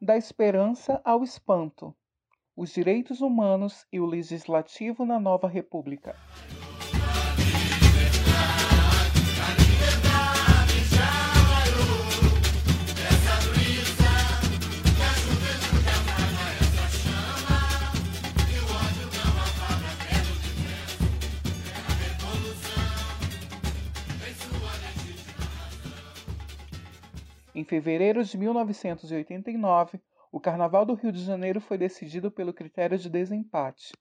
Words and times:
Da 0.00 0.16
esperança 0.18 1.00
ao 1.02 1.22
espanto. 1.24 1.94
Os 2.54 2.74
direitos 2.74 3.22
humanos 3.22 3.86
e 3.90 3.98
o 3.98 4.04
legislativo 4.04 5.06
na 5.06 5.18
nova 5.18 5.48
república. 5.48 6.14
Em 27.54 27.64
fevereiro 27.64 28.24
de 28.24 28.38
1989, 28.38 30.00
o 30.30 30.40
Carnaval 30.40 30.86
do 30.86 30.94
Rio 30.94 31.12
de 31.12 31.22
Janeiro 31.22 31.60
foi 31.60 31.76
decidido 31.76 32.30
pelo 32.30 32.54
critério 32.54 32.96
de 32.96 33.10
desempate. 33.10 33.92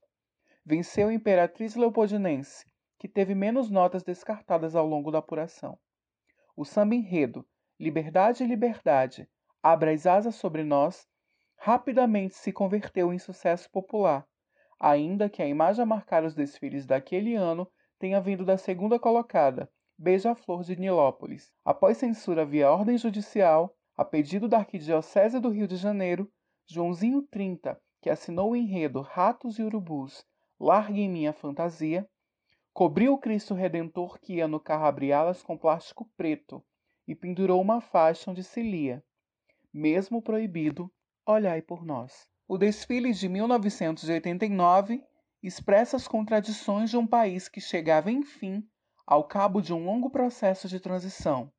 Venceu 0.65 1.09
a 1.09 1.13
Imperatriz 1.13 1.75
Leopoldinense, 1.75 2.65
que 2.97 3.09
teve 3.09 3.35
menos 3.35 3.69
notas 3.69 4.03
descartadas 4.03 4.75
ao 4.75 4.87
longo 4.87 5.11
da 5.11 5.19
apuração. 5.19 5.77
O 6.55 6.63
samba 6.63 6.95
enredo, 6.95 7.45
Liberdade 7.77 8.45
Liberdade, 8.45 9.27
Abra 9.63 9.91
as 9.91 10.07
asas 10.07 10.35
sobre 10.35 10.63
nós, 10.63 11.07
rapidamente 11.55 12.33
se 12.33 12.51
converteu 12.51 13.13
em 13.13 13.19
sucesso 13.19 13.69
popular, 13.69 14.25
ainda 14.79 15.29
que 15.29 15.43
a 15.43 15.47
imagem 15.47 15.83
a 15.83 15.85
marcar 15.85 16.23
os 16.23 16.33
desfiles 16.33 16.87
daquele 16.87 17.35
ano 17.35 17.71
tenha 17.99 18.19
vindo 18.19 18.43
da 18.43 18.57
segunda 18.57 18.97
colocada, 18.97 19.69
Beija-Flor 20.01 20.63
de 20.63 20.75
Nilópolis. 20.75 21.53
Após 21.63 21.95
censura 21.95 22.43
via 22.43 22.71
ordem 22.71 22.97
judicial, 22.97 23.77
a 23.95 24.03
pedido 24.03 24.49
da 24.49 24.57
Arquidiocese 24.57 25.39
do 25.39 25.49
Rio 25.49 25.67
de 25.67 25.75
Janeiro, 25.75 26.27
Joãozinho 26.65 27.21
30, 27.21 27.79
que 28.01 28.09
assinou 28.09 28.49
o 28.49 28.55
enredo 28.55 29.01
Ratos 29.01 29.59
e 29.59 29.61
Urubus, 29.61 30.25
Larguem 30.59 31.07
Minha 31.07 31.31
Fantasia, 31.31 32.09
cobriu 32.73 33.13
o 33.13 33.17
Cristo 33.19 33.53
Redentor 33.53 34.19
que 34.19 34.37
ia 34.37 34.47
no 34.47 34.59
carro 34.59 34.85
abriá-las 34.85 35.43
com 35.43 35.55
plástico 35.55 36.09
preto 36.17 36.65
e 37.07 37.13
pendurou 37.13 37.61
uma 37.61 37.79
faixa 37.79 38.31
onde 38.31 38.43
se 38.43 38.63
lia: 38.63 39.03
Mesmo 39.71 40.19
proibido, 40.19 40.91
olhai 41.27 41.61
por 41.61 41.85
nós. 41.85 42.27
O 42.47 42.57
desfile 42.57 43.13
de 43.13 43.29
1989 43.29 45.05
expressa 45.43 45.95
as 45.95 46.07
contradições 46.07 46.89
de 46.89 46.97
um 46.97 47.05
país 47.05 47.47
que 47.47 47.61
chegava, 47.61 48.11
enfim, 48.11 48.67
ao 49.05 49.23
cabo 49.23 49.61
de 49.61 49.73
um 49.73 49.85
longo 49.85 50.09
processo 50.09 50.67
de 50.67 50.79
transição, 50.79 51.51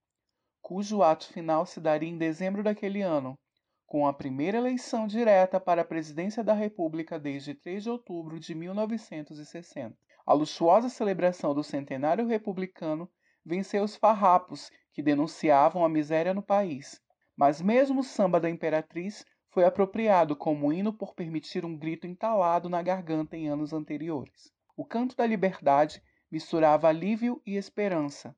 cujo 0.60 1.02
ato 1.02 1.32
final 1.32 1.66
se 1.66 1.80
daria 1.80 2.08
em 2.08 2.16
dezembro 2.16 2.62
daquele 2.62 3.02
ano, 3.02 3.38
com 3.86 4.06
a 4.06 4.12
primeira 4.12 4.56
eleição 4.56 5.06
direta 5.06 5.60
para 5.60 5.82
a 5.82 5.84
presidência 5.84 6.42
da 6.42 6.54
República 6.54 7.18
desde 7.18 7.54
3 7.54 7.82
de 7.82 7.90
outubro 7.90 8.40
de 8.40 8.54
1960. 8.54 9.94
A 10.24 10.32
luxuosa 10.32 10.88
celebração 10.88 11.52
do 11.54 11.62
centenário 11.62 12.26
republicano 12.26 13.10
venceu 13.44 13.82
os 13.82 13.96
farrapos 13.96 14.70
que 14.92 15.02
denunciavam 15.02 15.84
a 15.84 15.88
miséria 15.88 16.32
no 16.32 16.42
país. 16.42 17.00
Mas 17.36 17.60
mesmo 17.60 18.00
o 18.00 18.04
samba 18.04 18.40
da 18.40 18.48
Imperatriz 18.48 19.24
foi 19.50 19.64
apropriado 19.64 20.34
como 20.34 20.72
hino 20.72 20.92
por 20.92 21.14
permitir 21.14 21.64
um 21.64 21.77
grito 21.77 22.06
entalado 22.06 22.68
na 22.68 22.80
garganta 22.80 23.36
em 23.36 23.48
anos 23.48 23.72
anteriores. 23.72 24.50
O 24.77 24.84
canto 24.84 25.14
da 25.14 25.27
liberdade 25.27 26.02
misturava 26.33 26.88
alívio 26.88 27.42
e 27.47 27.56
esperança, 27.56 28.34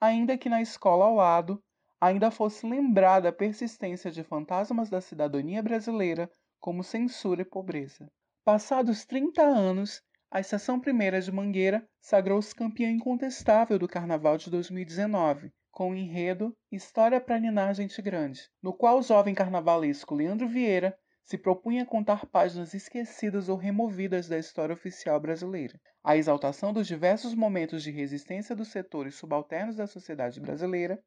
ainda 0.00 0.38
que 0.38 0.48
na 0.48 0.62
escola 0.62 1.04
ao 1.04 1.14
lado 1.16 1.62
ainda 2.00 2.30
fosse 2.30 2.66
lembrada 2.66 3.28
a 3.28 3.32
persistência 3.32 4.10
de 4.10 4.24
fantasmas 4.24 4.88
da 4.88 5.00
cidadania 5.00 5.62
brasileira 5.62 6.30
como 6.58 6.82
censura 6.82 7.42
e 7.42 7.44
pobreza. 7.44 8.10
Passados 8.44 9.04
30 9.04 9.42
anos, 9.42 10.02
a 10.30 10.40
Estação 10.40 10.80
Primeira 10.80 11.20
de 11.20 11.30
Mangueira 11.30 11.86
sagrou-se 12.00 12.54
campeã 12.54 12.90
incontestável 12.90 13.78
do 13.78 13.86
Carnaval 13.86 14.38
de 14.38 14.50
2019, 14.50 15.52
com 15.70 15.90
o 15.90 15.94
enredo 15.94 16.56
História 16.72 17.20
para 17.20 17.38
Ninar 17.38 17.74
Gente 17.74 18.00
Grande, 18.00 18.48
no 18.62 18.72
qual 18.72 18.98
o 18.98 19.02
jovem 19.02 19.34
carnavalesco 19.34 20.14
Leandro 20.14 20.48
Vieira 20.48 20.96
se 21.24 21.38
propunha 21.38 21.86
contar 21.86 22.26
páginas 22.26 22.74
esquecidas 22.74 23.48
ou 23.48 23.56
removidas 23.56 24.28
da 24.28 24.38
história 24.38 24.74
oficial 24.74 25.18
brasileira. 25.18 25.80
A 26.02 26.18
exaltação 26.18 26.70
dos 26.70 26.86
diversos 26.86 27.34
momentos 27.34 27.82
de 27.82 27.90
resistência 27.90 28.54
dos 28.54 28.68
setores 28.68 29.14
subalternos 29.14 29.76
da 29.76 29.86
sociedade 29.86 30.38
brasileira 30.38 31.02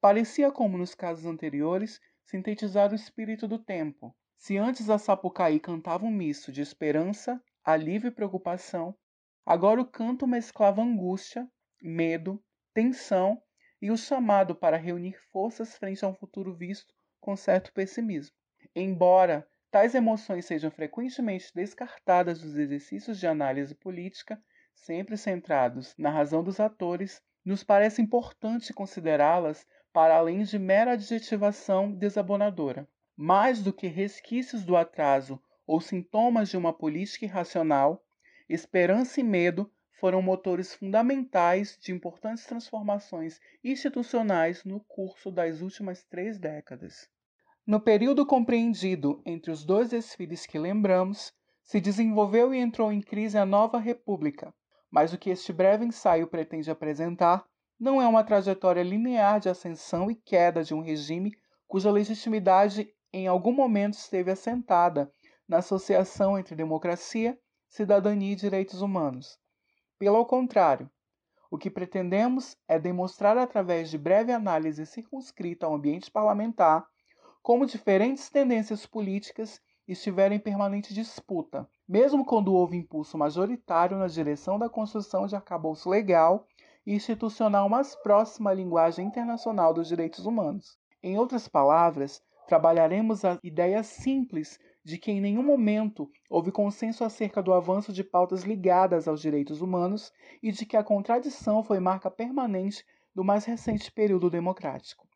parecia, 0.00 0.52
como 0.52 0.78
nos 0.78 0.94
casos 0.94 1.26
anteriores, 1.26 2.00
sintetizar 2.24 2.92
o 2.92 2.94
espírito 2.94 3.48
do 3.48 3.58
tempo. 3.58 4.14
Se 4.36 4.56
antes 4.56 4.88
a 4.88 4.96
Sapucaí 4.96 5.58
cantava 5.58 6.06
um 6.06 6.10
misto 6.10 6.52
de 6.52 6.62
esperança, 6.62 7.42
alívio 7.64 8.08
e 8.08 8.12
preocupação, 8.12 8.96
agora 9.44 9.80
o 9.80 9.84
canto 9.84 10.24
mesclava 10.24 10.80
angústia, 10.80 11.50
medo, 11.82 12.40
tensão 12.72 13.42
e 13.82 13.90
o 13.90 13.96
chamado 13.96 14.54
para 14.54 14.76
reunir 14.76 15.18
forças 15.32 15.76
frente 15.76 16.04
a 16.04 16.08
um 16.08 16.14
futuro 16.14 16.54
visto 16.54 16.94
com 17.20 17.34
certo 17.34 17.72
pessimismo. 17.72 18.37
Embora 18.74 19.48
tais 19.70 19.94
emoções 19.94 20.44
sejam 20.46 20.70
frequentemente 20.70 21.52
descartadas 21.54 22.40
dos 22.40 22.56
exercícios 22.56 23.18
de 23.18 23.26
análise 23.26 23.74
política, 23.74 24.42
sempre 24.74 25.16
centrados 25.16 25.94
na 25.98 26.10
razão 26.10 26.42
dos 26.42 26.60
atores, 26.60 27.22
nos 27.44 27.64
parece 27.64 28.02
importante 28.02 28.72
considerá-las 28.72 29.66
para 29.92 30.16
além 30.16 30.42
de 30.42 30.58
mera 30.58 30.92
adjetivação 30.92 31.90
desabonadora. 31.90 32.88
Mais 33.16 33.62
do 33.62 33.72
que 33.72 33.86
resquícios 33.88 34.64
do 34.64 34.76
atraso 34.76 35.42
ou 35.66 35.80
sintomas 35.80 36.48
de 36.48 36.56
uma 36.56 36.72
política 36.72 37.24
irracional, 37.24 38.04
esperança 38.48 39.20
e 39.20 39.24
medo 39.24 39.72
foram 39.98 40.22
motores 40.22 40.74
fundamentais 40.74 41.76
de 41.80 41.90
importantes 41.90 42.44
transformações 42.46 43.40
institucionais 43.64 44.62
no 44.64 44.80
curso 44.80 45.30
das 45.30 45.60
últimas 45.60 46.04
três 46.04 46.38
décadas. 46.38 47.10
No 47.68 47.78
período 47.78 48.24
compreendido 48.24 49.20
entre 49.26 49.50
os 49.50 49.62
dois 49.62 49.90
desfiles 49.90 50.46
que 50.46 50.58
lembramos, 50.58 51.34
se 51.62 51.78
desenvolveu 51.78 52.54
e 52.54 52.58
entrou 52.58 52.90
em 52.90 53.02
crise 53.02 53.36
a 53.36 53.44
nova 53.44 53.78
República, 53.78 54.54
mas 54.90 55.12
o 55.12 55.18
que 55.18 55.28
este 55.28 55.52
breve 55.52 55.84
ensaio 55.84 56.26
pretende 56.26 56.70
apresentar 56.70 57.44
não 57.78 58.00
é 58.00 58.08
uma 58.08 58.24
trajetória 58.24 58.82
linear 58.82 59.38
de 59.38 59.50
ascensão 59.50 60.10
e 60.10 60.14
queda 60.14 60.64
de 60.64 60.72
um 60.72 60.80
regime 60.80 61.36
cuja 61.66 61.90
legitimidade 61.90 62.88
em 63.12 63.26
algum 63.26 63.52
momento 63.52 63.98
esteve 63.98 64.30
assentada 64.30 65.12
na 65.46 65.58
associação 65.58 66.38
entre 66.38 66.56
democracia, 66.56 67.38
cidadania 67.68 68.32
e 68.32 68.34
direitos 68.34 68.80
humanos. 68.80 69.38
Pelo 69.98 70.24
contrário, 70.24 70.90
o 71.50 71.58
que 71.58 71.68
pretendemos 71.68 72.56
é 72.66 72.78
demonstrar 72.78 73.36
através 73.36 73.90
de 73.90 73.98
breve 73.98 74.32
análise 74.32 74.86
circunscrita 74.86 75.66
ao 75.66 75.74
ambiente 75.74 76.10
parlamentar 76.10 76.88
como 77.48 77.64
diferentes 77.64 78.28
tendências 78.28 78.84
políticas 78.84 79.58
estiveram 79.88 80.36
em 80.36 80.38
permanente 80.38 80.92
disputa, 80.92 81.66
mesmo 81.88 82.22
quando 82.22 82.52
houve 82.52 82.76
impulso 82.76 83.16
majoritário 83.16 83.96
na 83.96 84.06
direção 84.06 84.58
da 84.58 84.68
construção 84.68 85.26
de 85.26 85.34
arcabouço 85.34 85.88
legal 85.88 86.46
e 86.86 86.92
institucional 86.92 87.66
mais 87.66 87.94
próxima 87.94 88.50
à 88.50 88.52
linguagem 88.52 89.06
internacional 89.06 89.72
dos 89.72 89.88
direitos 89.88 90.26
humanos. 90.26 90.76
Em 91.02 91.16
outras 91.16 91.48
palavras, 91.48 92.22
trabalharemos 92.46 93.24
a 93.24 93.38
ideia 93.42 93.82
simples 93.82 94.60
de 94.84 94.98
que 94.98 95.10
em 95.10 95.18
nenhum 95.18 95.42
momento 95.42 96.10
houve 96.28 96.52
consenso 96.52 97.02
acerca 97.02 97.42
do 97.42 97.54
avanço 97.54 97.94
de 97.94 98.04
pautas 98.04 98.42
ligadas 98.42 99.08
aos 99.08 99.22
direitos 99.22 99.62
humanos 99.62 100.12
e 100.42 100.52
de 100.52 100.66
que 100.66 100.76
a 100.76 100.84
contradição 100.84 101.64
foi 101.64 101.80
marca 101.80 102.10
permanente 102.10 102.84
do 103.14 103.24
mais 103.24 103.46
recente 103.46 103.90
período 103.90 104.28
democrático. 104.28 105.07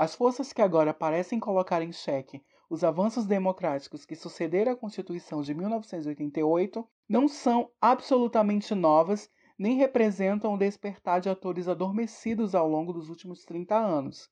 As 0.00 0.14
forças 0.14 0.52
que 0.52 0.62
agora 0.62 0.94
parecem 0.94 1.40
colocar 1.40 1.82
em 1.82 1.90
xeque 1.90 2.40
os 2.70 2.84
avanços 2.84 3.26
democráticos 3.26 4.06
que 4.06 4.14
sucederam 4.14 4.74
à 4.74 4.76
Constituição 4.76 5.42
de 5.42 5.52
1988 5.52 6.88
não 7.08 7.26
são 7.26 7.72
absolutamente 7.80 8.76
novas 8.76 9.28
nem 9.58 9.76
representam 9.76 10.54
o 10.54 10.56
despertar 10.56 11.20
de 11.20 11.28
atores 11.28 11.66
adormecidos 11.66 12.54
ao 12.54 12.68
longo 12.68 12.92
dos 12.92 13.08
últimos 13.08 13.44
30 13.44 13.76
anos. 13.76 14.30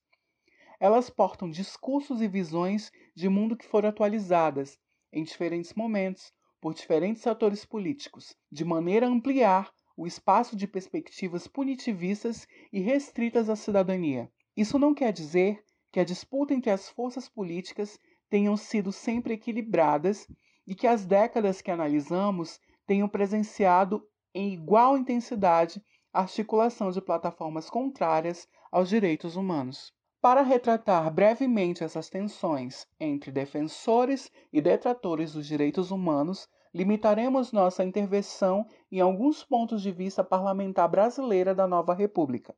Elas 0.79 1.09
portam 1.09 1.49
discursos 1.49 2.21
e 2.21 2.29
visões 2.29 2.89
de 3.13 3.27
mundo 3.27 3.57
que 3.57 3.67
foram 3.67 3.89
atualizadas, 3.89 4.79
em 5.11 5.21
diferentes 5.21 5.73
momentos, 5.73 6.31
por 6.61 6.73
diferentes 6.73 7.27
atores 7.27 7.65
políticos, 7.65 8.33
de 8.49 8.63
maneira 8.63 9.05
a 9.05 9.09
ampliar 9.09 9.69
o 9.97 10.07
espaço 10.07 10.55
de 10.55 10.65
perspectivas 10.65 11.45
punitivistas 11.45 12.47
e 12.71 12.79
restritas 12.79 13.49
à 13.49 13.55
cidadania. 13.57 14.31
Isso 14.57 14.79
não 14.79 14.91
quer 14.91 15.13
dizer 15.13 15.63
que 15.91 15.99
a 15.99 16.03
disputa 16.03 16.51
entre 16.51 16.71
as 16.71 16.89
forças 16.89 17.29
políticas 17.29 17.99
tenham 18.27 18.57
sido 18.57 18.91
sempre 18.91 19.35
equilibradas 19.35 20.27
e 20.65 20.73
que 20.73 20.87
as 20.87 21.05
décadas 21.05 21.61
que 21.61 21.69
analisamos 21.69 22.59
tenham 22.87 23.07
presenciado 23.07 24.03
em 24.33 24.51
igual 24.51 24.97
intensidade 24.97 25.79
articulação 26.11 26.89
de 26.89 26.99
plataformas 26.99 27.69
contrárias 27.69 28.47
aos 28.71 28.89
direitos 28.89 29.35
humanos. 29.35 29.93
Para 30.19 30.41
retratar 30.41 31.13
brevemente 31.13 31.83
essas 31.83 32.09
tensões 32.09 32.87
entre 32.99 33.31
defensores 33.31 34.31
e 34.51 34.59
detratores 34.59 35.33
dos 35.33 35.45
direitos 35.45 35.91
humanos, 35.91 36.49
limitaremos 36.73 37.51
nossa 37.51 37.83
intervenção 37.83 38.65
em 38.91 38.99
alguns 38.99 39.43
pontos 39.43 39.83
de 39.83 39.91
vista 39.91 40.23
parlamentar 40.23 40.89
brasileira 40.89 41.53
da 41.53 41.67
nova 41.67 41.93
República. 41.93 42.55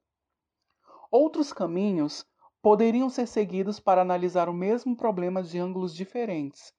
Outros 1.12 1.52
caminhos 1.52 2.24
poderiam 2.62 3.10
ser 3.10 3.26
seguidos 3.26 3.80
para 3.80 4.02
analisar 4.02 4.48
o 4.48 4.54
mesmo 4.54 4.96
problema 4.96 5.42
de 5.42 5.58
ângulos 5.58 5.96
diferentes, 5.96 6.72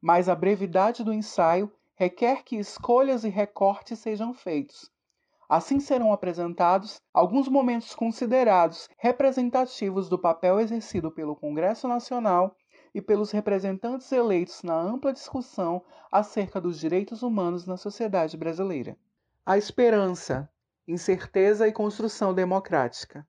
mas 0.00 0.28
a 0.28 0.34
brevidade 0.34 1.04
do 1.04 1.12
ensaio 1.12 1.70
requer 1.94 2.42
que 2.42 2.56
escolhas 2.56 3.22
e 3.22 3.28
recortes 3.28 3.98
sejam 3.98 4.32
feitos. 4.32 4.90
Assim 5.48 5.78
serão 5.78 6.12
apresentados 6.12 7.02
alguns 7.12 7.48
momentos 7.48 7.94
considerados 7.94 8.88
representativos 8.96 10.08
do 10.08 10.18
papel 10.18 10.58
exercido 10.58 11.10
pelo 11.10 11.36
Congresso 11.36 11.86
Nacional 11.86 12.56
e 12.94 13.02
pelos 13.02 13.30
representantes 13.30 14.10
eleitos 14.10 14.62
na 14.62 14.74
ampla 14.74 15.12
discussão 15.12 15.84
acerca 16.10 16.60
dos 16.60 16.80
direitos 16.80 17.22
humanos 17.22 17.66
na 17.66 17.76
sociedade 17.76 18.38
brasileira. 18.38 18.96
A 19.44 19.58
esperança, 19.58 20.50
incerteza 20.88 21.68
e 21.68 21.72
construção 21.72 22.32
democrática. 22.32 23.26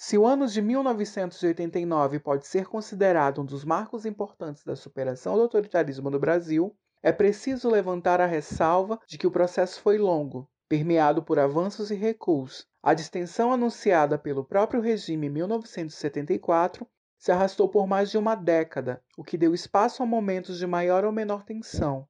Se 0.00 0.16
o 0.16 0.24
ano 0.24 0.46
de 0.46 0.62
1989 0.62 2.20
pode 2.20 2.46
ser 2.46 2.68
considerado 2.68 3.42
um 3.42 3.44
dos 3.44 3.64
marcos 3.64 4.06
importantes 4.06 4.62
da 4.62 4.76
superação 4.76 5.34
do 5.34 5.42
autoritarismo 5.42 6.08
no 6.08 6.20
Brasil, 6.20 6.72
é 7.02 7.10
preciso 7.10 7.68
levantar 7.68 8.20
a 8.20 8.24
ressalva 8.24 9.00
de 9.08 9.18
que 9.18 9.26
o 9.26 9.30
processo 9.30 9.82
foi 9.82 9.98
longo, 9.98 10.48
permeado 10.68 11.20
por 11.20 11.36
avanços 11.36 11.90
e 11.90 11.96
recuos. 11.96 12.64
A 12.80 12.94
distensão 12.94 13.52
anunciada 13.52 14.16
pelo 14.16 14.44
próprio 14.44 14.80
regime 14.80 15.26
em 15.26 15.30
1974 15.30 16.86
se 17.18 17.32
arrastou 17.32 17.68
por 17.68 17.88
mais 17.88 18.08
de 18.08 18.16
uma 18.16 18.36
década, 18.36 19.02
o 19.16 19.24
que 19.24 19.36
deu 19.36 19.52
espaço 19.52 20.00
a 20.00 20.06
momentos 20.06 20.58
de 20.58 20.66
maior 20.68 21.04
ou 21.04 21.10
menor 21.10 21.42
tensão, 21.42 22.06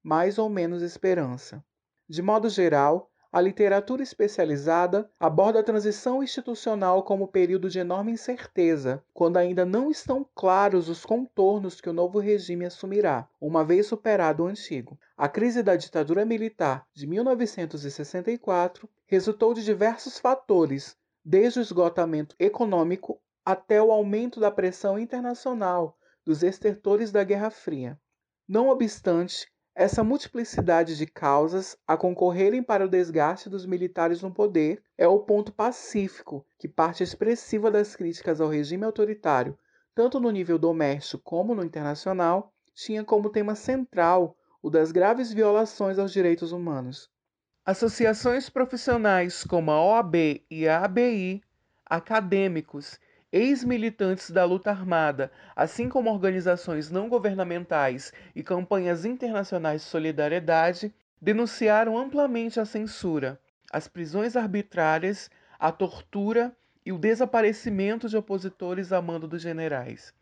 mais 0.00 0.38
ou 0.38 0.48
menos 0.48 0.80
esperança. 0.80 1.60
De 2.08 2.22
modo 2.22 2.48
geral, 2.48 3.11
a 3.32 3.40
literatura 3.40 4.02
especializada 4.02 5.10
aborda 5.18 5.60
a 5.60 5.62
transição 5.62 6.22
institucional 6.22 7.02
como 7.02 7.26
período 7.26 7.70
de 7.70 7.78
enorme 7.78 8.12
incerteza, 8.12 9.02
quando 9.14 9.38
ainda 9.38 9.64
não 9.64 9.90
estão 9.90 10.28
claros 10.34 10.90
os 10.90 11.02
contornos 11.04 11.80
que 11.80 11.88
o 11.88 11.94
novo 11.94 12.18
regime 12.18 12.66
assumirá, 12.66 13.26
uma 13.40 13.64
vez 13.64 13.86
superado 13.86 14.42
o 14.42 14.46
antigo. 14.46 14.98
A 15.16 15.30
crise 15.30 15.62
da 15.62 15.76
ditadura 15.76 16.26
militar 16.26 16.86
de 16.92 17.06
1964 17.06 18.86
resultou 19.06 19.54
de 19.54 19.64
diversos 19.64 20.18
fatores, 20.18 20.94
desde 21.24 21.58
o 21.58 21.62
esgotamento 21.62 22.36
econômico 22.38 23.18
até 23.44 23.82
o 23.82 23.90
aumento 23.90 24.38
da 24.38 24.50
pressão 24.50 24.98
internacional 24.98 25.96
dos 26.24 26.42
estertores 26.42 27.10
da 27.10 27.24
Guerra 27.24 27.50
Fria. 27.50 27.98
Não 28.46 28.68
obstante, 28.68 29.51
essa 29.74 30.04
multiplicidade 30.04 30.96
de 30.96 31.06
causas 31.06 31.78
a 31.86 31.96
concorrerem 31.96 32.62
para 32.62 32.84
o 32.84 32.88
desgaste 32.88 33.48
dos 33.48 33.64
militares 33.64 34.20
no 34.20 34.32
poder 34.32 34.82
é 34.98 35.08
o 35.08 35.20
ponto 35.20 35.52
pacífico 35.52 36.46
que 36.58 36.68
parte 36.68 37.02
expressiva 37.02 37.70
das 37.70 37.96
críticas 37.96 38.40
ao 38.40 38.50
regime 38.50 38.84
autoritário, 38.84 39.58
tanto 39.94 40.20
no 40.20 40.30
nível 40.30 40.58
doméstico 40.58 41.22
como 41.22 41.54
no 41.54 41.64
internacional, 41.64 42.52
tinha 42.74 43.02
como 43.02 43.30
tema 43.30 43.54
central 43.54 44.36
o 44.62 44.68
das 44.68 44.92
graves 44.92 45.32
violações 45.32 45.98
aos 45.98 46.12
direitos 46.12 46.52
humanos. 46.52 47.10
Associações 47.64 48.50
profissionais 48.50 49.42
como 49.44 49.70
a 49.70 49.82
OAB 49.82 50.44
e 50.50 50.68
a 50.68 50.84
ABI, 50.84 51.42
acadêmicos 51.86 52.98
ex-militantes 53.32 54.30
da 54.30 54.44
luta 54.44 54.70
armada, 54.70 55.32
assim 55.56 55.88
como 55.88 56.12
organizações 56.12 56.90
não 56.90 57.08
governamentais 57.08 58.12
e 58.36 58.42
campanhas 58.42 59.06
internacionais 59.06 59.80
de 59.80 59.88
solidariedade, 59.88 60.94
denunciaram 61.20 61.96
amplamente 61.96 62.60
a 62.60 62.66
censura, 62.66 63.40
as 63.72 63.88
prisões 63.88 64.36
arbitrárias, 64.36 65.30
a 65.58 65.72
tortura 65.72 66.54
e 66.84 66.92
o 66.92 66.98
desaparecimento 66.98 68.08
de 68.08 68.16
opositores 68.16 68.92
a 68.92 69.00
mando 69.00 69.26
dos 69.26 69.40
generais. 69.40 70.12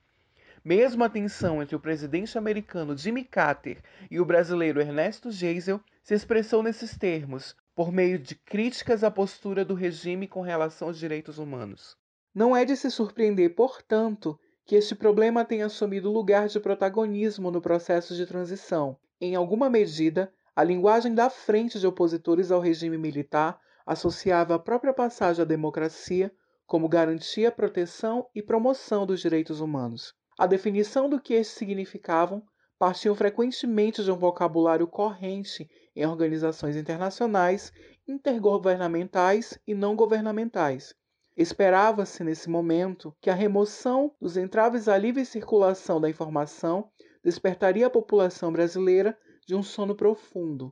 Mesmo 0.63 1.03
a 1.03 1.09
tensão 1.09 1.63
entre 1.63 1.75
o 1.75 1.81
presidente 1.81 2.37
americano 2.37 2.97
Jimmy 2.97 3.25
Carter 3.25 3.83
e 4.11 4.21
o 4.21 4.25
brasileiro 4.25 4.81
Ernesto 4.81 5.31
Geisel 5.31 5.81
se 6.03 6.15
expressou 6.15 6.63
nesses 6.63 6.97
termos, 6.97 7.57
por 7.75 7.91
meio 7.91 8.19
de 8.19 8.35
críticas 8.35 9.03
à 9.03 9.11
postura 9.11 9.65
do 9.65 9.75
regime 9.75 10.29
com 10.29 10.43
relação 10.43 10.89
aos 10.89 10.99
direitos 10.99 11.39
humanos. 11.39 11.97
Não 12.35 12.57
é 12.57 12.65
de 12.65 12.77
se 12.77 12.91
surpreender, 12.91 13.55
portanto, 13.55 14.39
que 14.65 14.77
este 14.77 14.95
problema 14.95 15.45
tenha 15.45 15.67
assumido 15.67 16.13
lugar 16.13 16.47
de 16.47 16.61
protagonismo 16.61 17.51
no 17.51 17.61
processo 17.61 18.15
de 18.15 18.25
transição. 18.25 18.97
Em 19.21 19.35
alguma 19.35 19.69
medida, 19.69 20.33
a 20.55 20.63
linguagem 20.63 21.13
da 21.13 21.29
frente 21.29 21.81
de 21.81 21.87
opositores 21.87 22.53
ao 22.53 22.61
regime 22.61 22.97
militar 22.97 23.61
associava 23.85 24.55
a 24.55 24.59
própria 24.61 24.93
passagem 24.93 25.43
à 25.43 25.45
democracia 25.45 26.33
como 26.67 26.89
garantia, 26.89 27.51
proteção 27.51 28.29
e 28.33 28.41
promoção 28.41 29.05
dos 29.05 29.21
direitos 29.21 29.61
humanos. 29.61 30.15
A 30.39 30.47
definição 30.47 31.11
do 31.11 31.21
que 31.21 31.35
estes 31.35 31.57
significavam 31.57 32.45
partiam 32.79 33.13
frequentemente 33.15 34.05
de 34.05 34.13
um 34.13 34.17
vocabulário 34.17 34.87
corrente 34.87 35.69
em 35.97 36.07
organizações 36.07 36.77
internacionais, 36.77 37.73
intergovernamentais 38.07 39.59
e 39.67 39.75
não 39.75 39.97
governamentais, 39.97 40.95
Esperava-se 41.41 42.23
nesse 42.23 42.51
momento 42.51 43.17
que 43.19 43.31
a 43.31 43.35
remoção 43.35 44.15
dos 44.21 44.37
entraves 44.37 44.89
à 44.89 44.99
livre 44.99 45.25
circulação 45.25 45.99
da 45.99 46.11
informação 46.11 46.91
despertaria 47.25 47.87
a 47.87 47.91
população 47.91 48.53
brasileira 48.53 49.17
de 49.47 49.55
um 49.55 49.63
sono 49.63 49.95
profundo, 49.95 50.71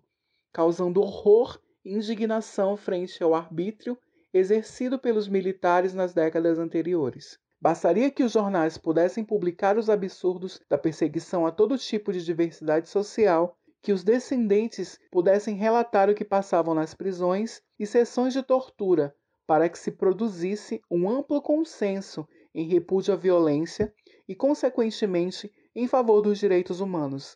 causando 0.53 1.01
horror 1.01 1.59
e 1.83 1.95
indignação 1.95 2.77
frente 2.77 3.23
ao 3.23 3.35
arbítrio 3.35 3.97
exercido 4.31 4.99
pelos 4.99 5.27
militares 5.27 5.95
nas 5.95 6.13
décadas 6.13 6.59
anteriores. 6.59 7.39
Bastaria 7.59 8.11
que 8.11 8.23
os 8.23 8.33
jornais 8.33 8.77
pudessem 8.77 9.25
publicar 9.25 9.79
os 9.79 9.89
absurdos 9.89 10.61
da 10.69 10.77
perseguição 10.77 11.47
a 11.47 11.51
todo 11.51 11.79
tipo 11.79 12.13
de 12.13 12.23
diversidade 12.23 12.91
social, 12.91 13.57
que 13.81 13.91
os 13.91 14.05
descendentes 14.05 15.01
pudessem 15.11 15.57
relatar 15.57 16.11
o 16.11 16.15
que 16.15 16.27
passavam 16.27 16.75
nas 16.75 16.93
prisões 16.93 17.63
e 17.79 17.87
sessões 17.87 18.35
de 18.35 18.43
tortura 18.43 19.17
para 19.49 19.67
que 19.67 19.79
se 19.79 19.91
produzisse 19.91 20.83
um 20.91 21.09
amplo 21.09 21.41
consenso 21.41 22.29
em 22.55 22.69
repúdio 22.69 23.15
à 23.15 23.17
violência 23.17 23.91
e, 24.29 24.35
consequentemente, 24.35 25.51
em 25.75 25.89
favor 25.89 26.21
dos 26.21 26.39
direitos 26.39 26.81
humanos. 26.81 27.35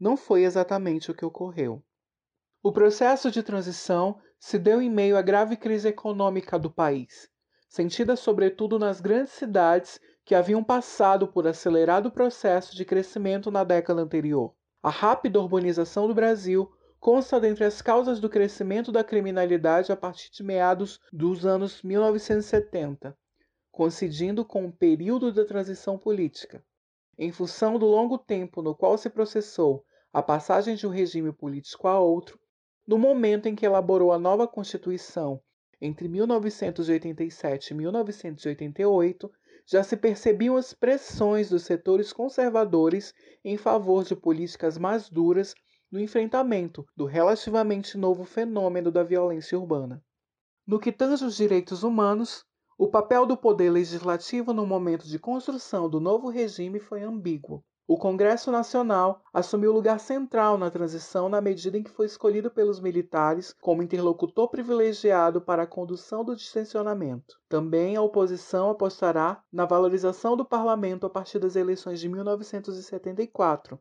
Não 0.00 0.16
foi 0.16 0.42
exatamente 0.42 1.12
o 1.12 1.14
que 1.14 1.24
ocorreu. 1.24 1.80
O 2.60 2.72
processo 2.72 3.30
de 3.30 3.40
transição 3.40 4.18
se 4.36 4.58
deu 4.58 4.82
em 4.82 4.90
meio 4.90 5.16
à 5.16 5.22
grave 5.22 5.56
crise 5.56 5.86
econômica 5.86 6.58
do 6.58 6.72
país, 6.72 7.30
sentida 7.68 8.16
sobretudo 8.16 8.76
nas 8.76 9.00
grandes 9.00 9.32
cidades 9.34 10.00
que 10.24 10.34
haviam 10.34 10.64
passado 10.64 11.28
por 11.28 11.46
acelerado 11.46 12.10
processo 12.10 12.74
de 12.74 12.84
crescimento 12.84 13.48
na 13.48 13.62
década 13.62 14.02
anterior. 14.02 14.56
A 14.82 14.90
rápida 14.90 15.38
urbanização 15.38 16.08
do 16.08 16.14
Brasil 16.16 16.68
consta 17.00 17.40
dentre 17.40 17.64
as 17.64 17.80
causas 17.80 18.20
do 18.20 18.28
crescimento 18.28 18.90
da 18.90 19.04
criminalidade 19.04 19.92
a 19.92 19.96
partir 19.96 20.30
de 20.30 20.42
meados 20.42 21.00
dos 21.12 21.46
anos 21.46 21.82
1970, 21.82 23.16
coincidindo 23.70 24.44
com 24.44 24.66
o 24.66 24.72
período 24.72 25.32
da 25.32 25.44
transição 25.44 25.96
política. 25.96 26.64
Em 27.16 27.32
função 27.32 27.78
do 27.78 27.86
longo 27.86 28.18
tempo 28.18 28.62
no 28.62 28.74
qual 28.74 28.98
se 28.98 29.08
processou 29.08 29.84
a 30.12 30.22
passagem 30.22 30.74
de 30.74 30.86
um 30.86 30.90
regime 30.90 31.32
político 31.32 31.86
a 31.86 31.98
outro, 32.00 32.38
no 32.86 32.98
momento 32.98 33.46
em 33.46 33.54
que 33.54 33.66
elaborou 33.66 34.12
a 34.12 34.18
nova 34.18 34.48
Constituição, 34.48 35.40
entre 35.80 36.08
1987 36.08 37.70
e 37.70 37.74
1988, 37.74 39.30
já 39.66 39.84
se 39.84 39.96
percebiam 39.96 40.56
as 40.56 40.72
pressões 40.72 41.50
dos 41.50 41.62
setores 41.62 42.12
conservadores 42.12 43.12
em 43.44 43.56
favor 43.56 44.02
de 44.02 44.16
políticas 44.16 44.78
mais 44.78 45.08
duras 45.10 45.54
no 45.90 46.00
enfrentamento 46.00 46.86
do 46.96 47.04
relativamente 47.04 47.96
novo 47.96 48.24
fenômeno 48.24 48.90
da 48.90 49.02
violência 49.02 49.58
urbana. 49.58 50.02
No 50.66 50.78
que 50.78 50.92
tange 50.92 51.24
os 51.24 51.36
direitos 51.36 51.82
humanos, 51.82 52.44
o 52.76 52.88
papel 52.88 53.26
do 53.26 53.36
poder 53.36 53.70
legislativo 53.70 54.52
no 54.52 54.66
momento 54.66 55.08
de 55.08 55.18
construção 55.18 55.88
do 55.88 55.98
novo 55.98 56.28
regime 56.28 56.78
foi 56.78 57.02
ambíguo. 57.02 57.64
O 57.90 57.96
Congresso 57.96 58.52
Nacional 58.52 59.22
assumiu 59.32 59.72
lugar 59.72 59.98
central 59.98 60.58
na 60.58 60.70
transição 60.70 61.26
na 61.26 61.40
medida 61.40 61.78
em 61.78 61.82
que 61.82 61.90
foi 61.90 62.04
escolhido 62.04 62.50
pelos 62.50 62.80
militares 62.80 63.54
como 63.62 63.82
interlocutor 63.82 64.50
privilegiado 64.50 65.40
para 65.40 65.62
a 65.62 65.66
condução 65.66 66.22
do 66.22 66.36
distensionamento. 66.36 67.40
Também 67.48 67.96
a 67.96 68.02
oposição 68.02 68.68
apostará 68.68 69.42
na 69.50 69.64
valorização 69.64 70.36
do 70.36 70.44
parlamento 70.44 71.06
a 71.06 71.10
partir 71.10 71.38
das 71.38 71.56
eleições 71.56 71.98
de 71.98 72.10
1974, 72.10 73.80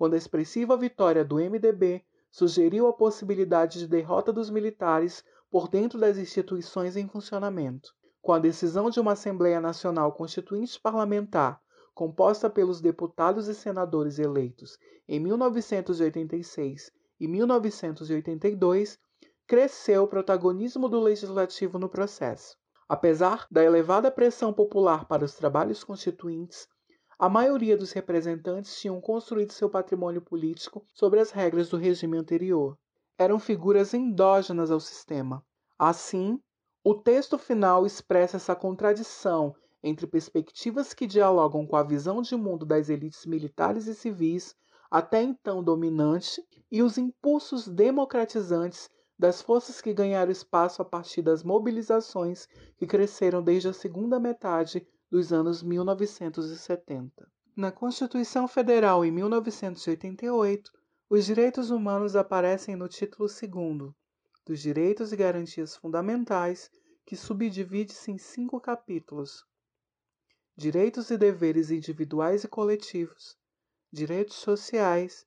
quando 0.00 0.14
a 0.14 0.16
expressiva 0.16 0.78
vitória 0.78 1.22
do 1.22 1.36
MDB 1.36 2.02
sugeriu 2.30 2.86
a 2.86 2.92
possibilidade 2.94 3.78
de 3.78 3.86
derrota 3.86 4.32
dos 4.32 4.48
militares 4.48 5.22
por 5.50 5.68
dentro 5.68 6.00
das 6.00 6.16
instituições 6.16 6.96
em 6.96 7.06
funcionamento. 7.06 7.94
Com 8.22 8.32
a 8.32 8.38
decisão 8.38 8.88
de 8.88 8.98
uma 8.98 9.12
Assembleia 9.12 9.60
Nacional 9.60 10.10
Constituinte 10.12 10.80
Parlamentar, 10.80 11.60
composta 11.92 12.48
pelos 12.48 12.80
deputados 12.80 13.46
e 13.46 13.54
senadores 13.54 14.18
eleitos 14.18 14.78
em 15.06 15.20
1986 15.20 16.90
e 17.20 17.28
1982, 17.28 18.98
cresceu 19.46 20.04
o 20.04 20.08
protagonismo 20.08 20.88
do 20.88 20.98
legislativo 20.98 21.78
no 21.78 21.90
processo. 21.90 22.56
Apesar 22.88 23.46
da 23.50 23.62
elevada 23.62 24.10
pressão 24.10 24.50
popular 24.50 25.04
para 25.04 25.26
os 25.26 25.34
trabalhos 25.34 25.84
constituintes, 25.84 26.66
a 27.20 27.28
maioria 27.28 27.76
dos 27.76 27.92
representantes 27.92 28.80
tinham 28.80 28.98
construído 28.98 29.52
seu 29.52 29.68
patrimônio 29.68 30.22
político 30.22 30.82
sobre 30.94 31.20
as 31.20 31.30
regras 31.30 31.68
do 31.68 31.76
regime 31.76 32.16
anterior. 32.16 32.78
Eram 33.18 33.38
figuras 33.38 33.92
endógenas 33.92 34.70
ao 34.70 34.80
sistema. 34.80 35.44
Assim, 35.78 36.40
o 36.82 36.94
texto 36.94 37.36
final 37.36 37.84
expressa 37.84 38.38
essa 38.38 38.56
contradição 38.56 39.54
entre 39.82 40.06
perspectivas 40.06 40.94
que 40.94 41.06
dialogam 41.06 41.66
com 41.66 41.76
a 41.76 41.82
visão 41.82 42.22
de 42.22 42.34
mundo 42.34 42.64
das 42.64 42.88
elites 42.88 43.26
militares 43.26 43.86
e 43.86 43.94
civis, 43.94 44.54
até 44.90 45.22
então 45.22 45.62
dominante, 45.62 46.42
e 46.72 46.82
os 46.82 46.96
impulsos 46.96 47.68
democratizantes 47.68 48.88
das 49.18 49.42
forças 49.42 49.82
que 49.82 49.92
ganharam 49.92 50.32
espaço 50.32 50.80
a 50.80 50.86
partir 50.86 51.20
das 51.20 51.42
mobilizações 51.42 52.48
que 52.78 52.86
cresceram 52.86 53.42
desde 53.42 53.68
a 53.68 53.74
segunda 53.74 54.18
metade 54.18 54.86
dos 55.10 55.32
anos 55.32 55.62
1970. 55.62 57.30
Na 57.56 57.72
Constituição 57.72 58.46
Federal, 58.46 59.04
em 59.04 59.10
1988, 59.10 60.70
os 61.08 61.26
direitos 61.26 61.70
humanos 61.70 62.14
aparecem 62.14 62.76
no 62.76 62.88
título 62.88 63.28
2 63.28 63.92
dos 64.46 64.60
Direitos 64.60 65.12
e 65.12 65.16
Garantias 65.16 65.74
Fundamentais, 65.76 66.70
que 67.04 67.16
subdivide-se 67.16 68.12
em 68.12 68.18
cinco 68.18 68.60
capítulos: 68.60 69.44
Direitos 70.56 71.10
e 71.10 71.18
deveres 71.18 71.72
individuais 71.72 72.44
e 72.44 72.48
coletivos, 72.48 73.36
direitos 73.92 74.36
sociais, 74.36 75.26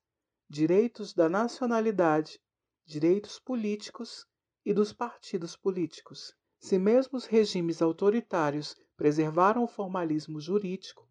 direitos 0.50 1.14
da 1.14 1.28
nacionalidade, 1.28 2.40
direitos 2.86 3.38
políticos 3.38 4.26
e 4.66 4.74
dos 4.74 4.94
partidos 4.94 5.58
políticos. 5.58 6.34
Se 6.64 6.80
mesmo 6.80 7.18
os 7.18 7.26
regimes 7.26 7.82
autoritários 7.82 8.74
preservaram 8.96 9.66
o 9.66 9.68
formalismo 9.68 10.40
jurídico, 10.40 11.06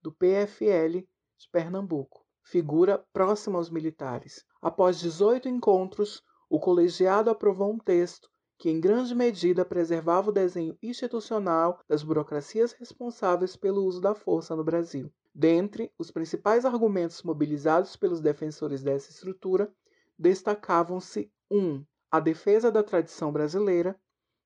do 0.00 0.12
PFL 0.12 0.98
de 1.38 1.48
Pernambuco, 1.50 2.24
figura 2.42 3.04
próxima 3.12 3.58
aos 3.58 3.70
militares. 3.70 4.44
Após 4.60 4.98
18 4.98 5.48
encontros, 5.48 6.22
o 6.48 6.58
colegiado 6.58 7.30
aprovou 7.30 7.72
um 7.72 7.78
texto 7.78 8.28
que 8.58 8.70
em 8.70 8.80
grande 8.80 9.14
medida 9.14 9.64
preservava 9.64 10.30
o 10.30 10.32
desenho 10.32 10.76
institucional 10.82 11.80
das 11.88 12.02
burocracias 12.02 12.72
responsáveis 12.72 13.54
pelo 13.54 13.84
uso 13.84 14.00
da 14.00 14.14
força 14.14 14.56
no 14.56 14.64
Brasil. 14.64 15.12
Dentre 15.40 15.92
os 15.96 16.10
principais 16.10 16.64
argumentos 16.64 17.22
mobilizados 17.22 17.94
pelos 17.94 18.20
defensores 18.20 18.82
dessa 18.82 19.12
estrutura, 19.12 19.72
destacavam-se 20.18 21.30
1. 21.48 21.56
Um, 21.56 21.86
a 22.10 22.18
defesa 22.18 22.72
da 22.72 22.82
tradição 22.82 23.30
brasileira, 23.30 23.96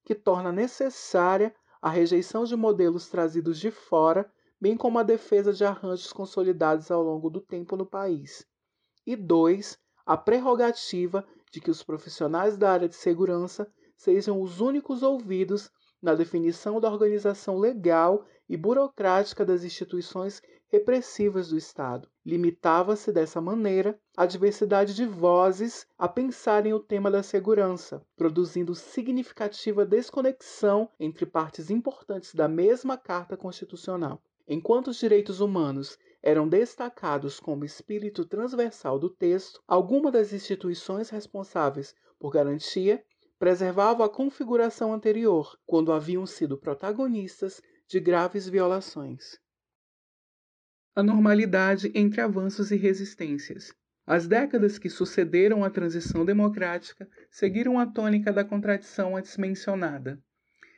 que 0.05 0.15
torna 0.15 0.53
necessária 0.53 1.55
a 1.81 1.89
rejeição 1.89 2.45
de 2.45 2.55
modelos 2.55 3.09
trazidos 3.09 3.59
de 3.59 3.71
fora, 3.71 4.31
bem 4.61 4.77
como 4.77 4.99
a 4.99 5.03
defesa 5.03 5.51
de 5.51 5.65
arranjos 5.65 6.13
consolidados 6.13 6.91
ao 6.91 7.03
longo 7.03 7.31
do 7.31 7.41
tempo 7.41 7.75
no 7.75 7.87
país. 7.87 8.47
E 9.07 9.17
2. 9.17 9.79
A 10.05 10.19
prerrogativa 10.19 11.27
de 11.51 11.59
que 11.59 11.71
os 11.71 11.83
profissionais 11.83 12.55
da 12.59 12.71
área 12.71 12.87
de 12.87 12.97
segurança 12.97 13.67
sejam 13.97 14.43
os 14.43 14.61
únicos 14.61 15.03
ouvidos 15.03 15.71
na 16.03 16.15
definição 16.15 16.79
da 16.79 16.91
organização 16.91 17.57
legal 17.57 18.27
e 18.47 18.59
burocrática 18.59 19.43
das 19.43 19.65
instituições 19.65 20.43
repressivas 20.73 21.51
do 21.51 21.59
Estado. 21.59 22.09
Limitava-se 22.25 23.13
dessa 23.13 23.43
maneira 23.43 24.01
a 24.17 24.25
diversidade 24.25 24.95
de 24.95 25.05
vozes 25.05 25.87
a 25.99 26.09
pensarem 26.09 26.73
o 26.73 26.81
tema 26.81 27.11
da 27.11 27.23
segurança, 27.23 28.03
produzindo 28.17 28.75
significativa 28.75 29.85
desconexão 29.85 30.89
entre 30.99 31.27
partes 31.27 31.69
importantes 31.69 32.35
da 32.35 32.49
mesma 32.49 32.97
Carta 32.97 33.37
Constitucional. 33.37 34.23
Enquanto 34.49 34.89
os 34.89 34.97
direitos 34.97 35.41
humanos 35.41 35.99
eram 36.23 36.49
destacados 36.49 37.39
como 37.39 37.67
espírito 37.67 38.25
transversal 38.25 38.99
do 38.99 39.11
texto, 39.11 39.61
algumas 39.69 40.13
das 40.15 40.33
instituições 40.33 41.11
responsáveis 41.11 41.95
por 42.19 42.33
garantia 42.33 43.05
preservavam 43.39 44.07
a 44.07 44.09
configuração 44.09 44.95
anterior, 44.95 45.55
quando 45.67 45.93
haviam 45.93 46.25
sido 46.25 46.57
protagonistas 46.57 47.61
de 47.87 48.01
graves 48.01 48.49
violações. 48.49 49.42
A 50.95 51.03
normalidade 51.03 51.91
entre 51.95 52.21
avanços 52.21 52.71
e 52.71 52.77
resistências. 52.77 53.73
As 54.07 54.29
décadas 54.29 54.79
que 54.79 54.91
sucederam 54.91 55.65
à 55.65 55.71
transição 55.71 56.23
democrática 56.23 57.09
seguiram 57.31 57.79
a 57.79 57.87
tônica 57.87 58.31
da 58.31 58.45
contradição 58.45 59.17
antes 59.17 59.39
mencionada. 59.39 60.21